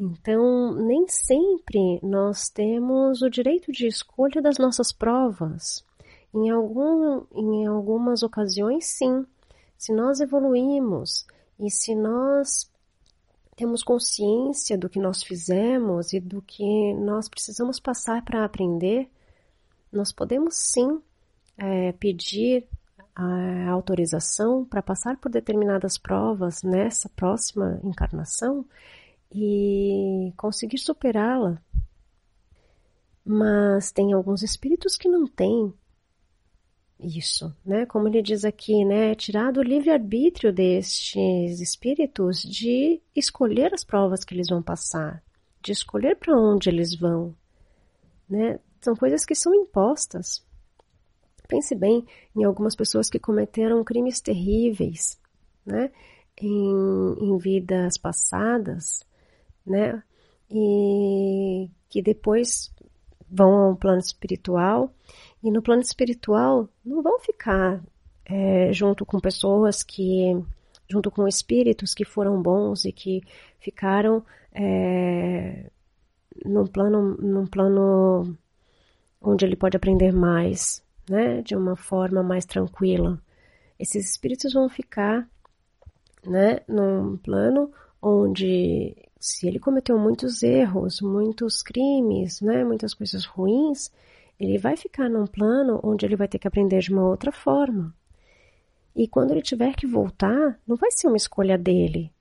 Então, 0.00 0.74
nem 0.76 1.06
sempre 1.06 2.00
nós 2.02 2.48
temos 2.48 3.20
o 3.20 3.28
direito 3.28 3.70
de 3.70 3.86
escolha 3.86 4.40
das 4.40 4.56
nossas 4.56 4.94
provas. 4.94 5.84
Em, 6.34 6.48
algum, 6.48 7.26
em 7.34 7.66
algumas 7.66 8.22
ocasiões, 8.22 8.86
sim. 8.86 9.26
Se 9.76 9.92
nós 9.92 10.20
evoluímos 10.20 11.26
e 11.58 11.70
se 11.70 11.94
nós 11.94 12.70
temos 13.56 13.82
consciência 13.82 14.76
do 14.76 14.88
que 14.88 14.98
nós 14.98 15.22
fizemos 15.22 16.12
e 16.12 16.20
do 16.20 16.42
que 16.42 16.94
nós 16.94 17.28
precisamos 17.28 17.78
passar 17.78 18.24
para 18.24 18.44
aprender, 18.44 19.08
nós 19.92 20.12
podemos 20.12 20.56
sim 20.56 21.00
é, 21.56 21.92
pedir 21.92 22.66
a 23.14 23.70
autorização 23.70 24.64
para 24.64 24.82
passar 24.82 25.16
por 25.18 25.30
determinadas 25.30 25.96
provas 25.96 26.62
nessa 26.64 27.08
próxima 27.10 27.80
encarnação 27.84 28.66
e 29.32 30.32
conseguir 30.36 30.78
superá-la. 30.78 31.62
Mas 33.24 33.92
tem 33.92 34.12
alguns 34.12 34.42
espíritos 34.42 34.96
que 34.96 35.08
não 35.08 35.26
têm 35.26 35.72
isso, 36.98 37.54
né? 37.64 37.86
Como 37.86 38.08
ele 38.08 38.22
diz 38.22 38.44
aqui, 38.44 38.84
né? 38.84 39.12
É 39.12 39.14
tirado 39.14 39.58
o 39.58 39.62
livre-arbítrio 39.62 40.52
destes 40.52 41.60
espíritos 41.60 42.42
de 42.42 43.00
escolher 43.14 43.74
as 43.74 43.84
provas 43.84 44.24
que 44.24 44.34
eles 44.34 44.48
vão 44.48 44.62
passar, 44.62 45.22
de 45.62 45.72
escolher 45.72 46.16
para 46.16 46.36
onde 46.36 46.68
eles 46.68 46.94
vão, 46.94 47.34
né? 48.28 48.58
São 48.80 48.94
coisas 48.94 49.24
que 49.24 49.34
são 49.34 49.54
impostas. 49.54 50.44
Pense 51.48 51.74
bem 51.74 52.06
em 52.34 52.44
algumas 52.44 52.74
pessoas 52.74 53.10
que 53.10 53.18
cometeram 53.18 53.84
crimes 53.84 54.20
terríveis, 54.20 55.18
né? 55.64 55.90
Em, 56.40 57.14
em 57.20 57.38
vidas 57.38 57.98
passadas, 57.98 59.04
né? 59.64 60.02
E 60.50 61.70
que 61.88 62.02
depois 62.02 62.73
vão 63.34 63.52
ao 63.52 63.76
plano 63.76 63.98
espiritual 63.98 64.92
e 65.42 65.50
no 65.50 65.60
plano 65.60 65.82
espiritual 65.82 66.68
não 66.84 67.02
vão 67.02 67.18
ficar 67.18 67.82
é, 68.24 68.72
junto 68.72 69.04
com 69.04 69.18
pessoas 69.18 69.82
que 69.82 70.40
junto 70.88 71.10
com 71.10 71.26
espíritos 71.26 71.94
que 71.94 72.04
foram 72.04 72.40
bons 72.40 72.84
e 72.84 72.92
que 72.92 73.22
ficaram 73.58 74.24
é, 74.52 75.68
num 76.44 76.66
plano 76.66 77.16
num 77.16 77.46
plano 77.46 78.36
onde 79.20 79.44
ele 79.44 79.56
pode 79.56 79.76
aprender 79.76 80.12
mais, 80.12 80.84
né, 81.08 81.40
de 81.40 81.56
uma 81.56 81.74
forma 81.76 82.22
mais 82.22 82.44
tranquila. 82.44 83.18
Esses 83.78 84.10
espíritos 84.10 84.52
vão 84.52 84.68
ficar, 84.68 85.26
né, 86.24 86.60
num 86.68 87.16
plano 87.16 87.72
onde 88.00 88.94
se 89.24 89.48
ele 89.48 89.58
cometeu 89.58 89.98
muitos 89.98 90.42
erros, 90.42 91.00
muitos 91.00 91.62
crimes, 91.62 92.42
né, 92.42 92.62
muitas 92.62 92.92
coisas 92.92 93.24
ruins, 93.24 93.90
ele 94.38 94.58
vai 94.58 94.76
ficar 94.76 95.08
num 95.08 95.26
plano 95.26 95.80
onde 95.82 96.04
ele 96.04 96.14
vai 96.14 96.28
ter 96.28 96.38
que 96.38 96.46
aprender 96.46 96.80
de 96.80 96.92
uma 96.92 97.08
outra 97.08 97.32
forma. 97.32 97.96
E 98.94 99.08
quando 99.08 99.30
ele 99.30 99.40
tiver 99.40 99.74
que 99.76 99.86
voltar, 99.86 100.60
não 100.66 100.76
vai 100.76 100.90
ser 100.90 101.06
uma 101.06 101.16
escolha 101.16 101.56
dele. 101.56 102.12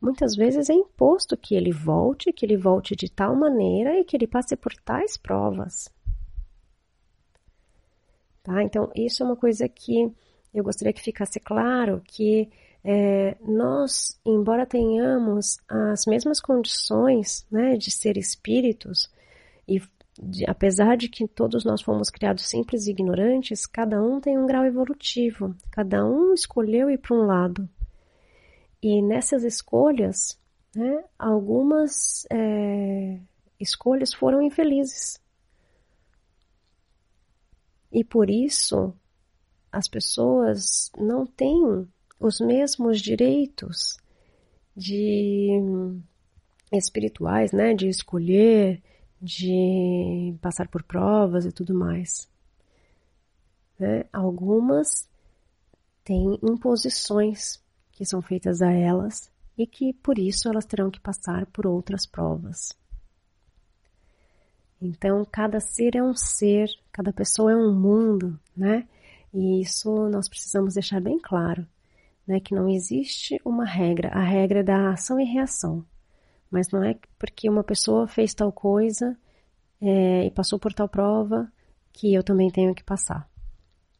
Muitas 0.00 0.34
vezes 0.34 0.68
é 0.68 0.74
imposto 0.74 1.36
que 1.36 1.54
ele 1.54 1.70
volte, 1.70 2.32
que 2.32 2.44
ele 2.44 2.56
volte 2.56 2.96
de 2.96 3.08
tal 3.08 3.36
maneira 3.36 4.00
e 4.00 4.04
que 4.04 4.16
ele 4.16 4.26
passe 4.26 4.56
por 4.56 4.74
tais 4.84 5.16
provas. 5.16 5.88
Tá? 8.42 8.64
Então, 8.64 8.90
isso 8.96 9.22
é 9.22 9.26
uma 9.26 9.36
coisa 9.36 9.68
que 9.68 10.12
eu 10.52 10.64
gostaria 10.64 10.92
que 10.92 11.00
ficasse 11.00 11.38
claro 11.38 12.02
que 12.04 12.50
é, 12.82 13.36
nós, 13.40 14.18
embora 14.24 14.64
tenhamos 14.64 15.58
as 15.68 16.06
mesmas 16.06 16.40
condições 16.40 17.46
né, 17.50 17.76
de 17.76 17.90
ser 17.90 18.16
espíritos, 18.16 19.10
e 19.68 19.80
de, 20.18 20.44
apesar 20.48 20.96
de 20.96 21.08
que 21.08 21.26
todos 21.28 21.64
nós 21.64 21.82
fomos 21.82 22.10
criados 22.10 22.48
simples 22.48 22.86
e 22.86 22.90
ignorantes, 22.90 23.66
cada 23.66 24.02
um 24.02 24.20
tem 24.20 24.38
um 24.38 24.46
grau 24.46 24.64
evolutivo, 24.64 25.54
cada 25.70 26.04
um 26.04 26.34
escolheu 26.34 26.90
ir 26.90 26.98
para 26.98 27.16
um 27.16 27.26
lado. 27.26 27.68
E 28.82 29.02
nessas 29.02 29.44
escolhas, 29.44 30.38
né, 30.74 31.04
algumas 31.18 32.26
é, 32.30 33.20
escolhas 33.58 34.14
foram 34.14 34.42
infelizes. 34.42 35.20
E 37.92 38.04
por 38.04 38.30
isso 38.30 38.94
as 39.70 39.88
pessoas 39.88 40.90
não 40.96 41.26
têm 41.26 41.86
os 42.20 42.38
mesmos 42.38 43.00
direitos 43.00 43.96
de 44.76 45.48
espirituais, 46.70 47.50
né, 47.50 47.74
de 47.74 47.88
escolher, 47.88 48.82
de 49.20 50.36
passar 50.40 50.68
por 50.68 50.82
provas 50.82 51.46
e 51.46 51.50
tudo 51.50 51.74
mais. 51.74 52.28
Né? 53.78 54.04
Algumas 54.12 55.08
têm 56.04 56.38
imposições 56.42 57.58
que 57.92 58.04
são 58.04 58.20
feitas 58.20 58.60
a 58.60 58.70
elas 58.70 59.30
e 59.56 59.66
que 59.66 59.92
por 59.94 60.18
isso 60.18 60.48
elas 60.48 60.66
terão 60.66 60.90
que 60.90 61.00
passar 61.00 61.46
por 61.46 61.66
outras 61.66 62.06
provas. 62.06 62.78
Então, 64.80 65.26
cada 65.30 65.60
ser 65.60 65.96
é 65.96 66.02
um 66.02 66.14
ser, 66.14 66.70
cada 66.90 67.12
pessoa 67.12 67.52
é 67.52 67.56
um 67.56 67.74
mundo, 67.74 68.40
né? 68.56 68.88
E 69.32 69.60
isso 69.60 70.08
nós 70.08 70.26
precisamos 70.26 70.74
deixar 70.74 71.00
bem 71.02 71.18
claro 71.18 71.66
né, 72.30 72.38
que 72.38 72.54
não 72.54 72.68
existe 72.68 73.40
uma 73.44 73.64
regra, 73.64 74.08
a 74.10 74.22
regra 74.22 74.60
é 74.60 74.62
da 74.62 74.92
ação 74.92 75.18
e 75.18 75.24
reação. 75.24 75.84
Mas 76.48 76.70
não 76.70 76.82
é 76.84 76.96
porque 77.18 77.50
uma 77.50 77.64
pessoa 77.64 78.06
fez 78.06 78.32
tal 78.32 78.52
coisa 78.52 79.18
é, 79.80 80.26
e 80.26 80.30
passou 80.30 80.58
por 80.58 80.72
tal 80.72 80.88
prova 80.88 81.50
que 81.92 82.14
eu 82.14 82.22
também 82.22 82.50
tenho 82.50 82.74
que 82.74 82.84
passar. 82.84 83.28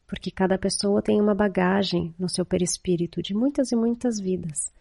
porque 0.07 0.29
cada 0.29 0.57
pessoa 0.57 1.01
tem 1.01 1.21
uma 1.21 1.33
bagagem 1.33 2.13
no 2.19 2.27
seu 2.27 2.45
perispírito 2.45 3.21
de 3.21 3.33
muitas 3.33 3.71
e 3.71 3.77
muitas 3.77 4.19
vidas. 4.19 4.73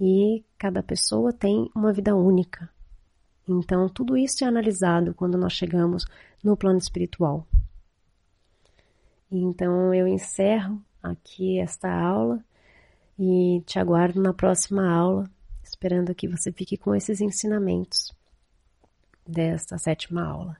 E 0.00 0.44
cada 0.56 0.80
pessoa 0.80 1.32
tem 1.32 1.68
uma 1.74 1.92
vida 1.92 2.14
única. 2.14 2.70
Então, 3.48 3.88
tudo 3.88 4.16
isso 4.16 4.44
é 4.44 4.46
analisado 4.46 5.12
quando 5.12 5.36
nós 5.36 5.54
chegamos 5.54 6.04
no 6.42 6.56
plano 6.56 6.78
espiritual. 6.78 7.44
Então, 9.28 9.92
eu 9.92 10.06
encerro 10.06 10.80
aqui 11.02 11.58
esta 11.58 11.92
aula 11.92 12.40
e 13.22 13.60
te 13.66 13.78
aguardo 13.78 14.18
na 14.18 14.32
próxima 14.32 14.90
aula, 14.90 15.30
esperando 15.62 16.14
que 16.14 16.26
você 16.26 16.50
fique 16.50 16.78
com 16.78 16.94
esses 16.94 17.20
ensinamentos 17.20 18.10
desta 19.26 19.76
sétima 19.76 20.24
aula. 20.24 20.56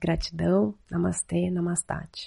Gratidão, 0.00 0.74
Namastê, 0.90 1.50
Namastate. 1.50 2.26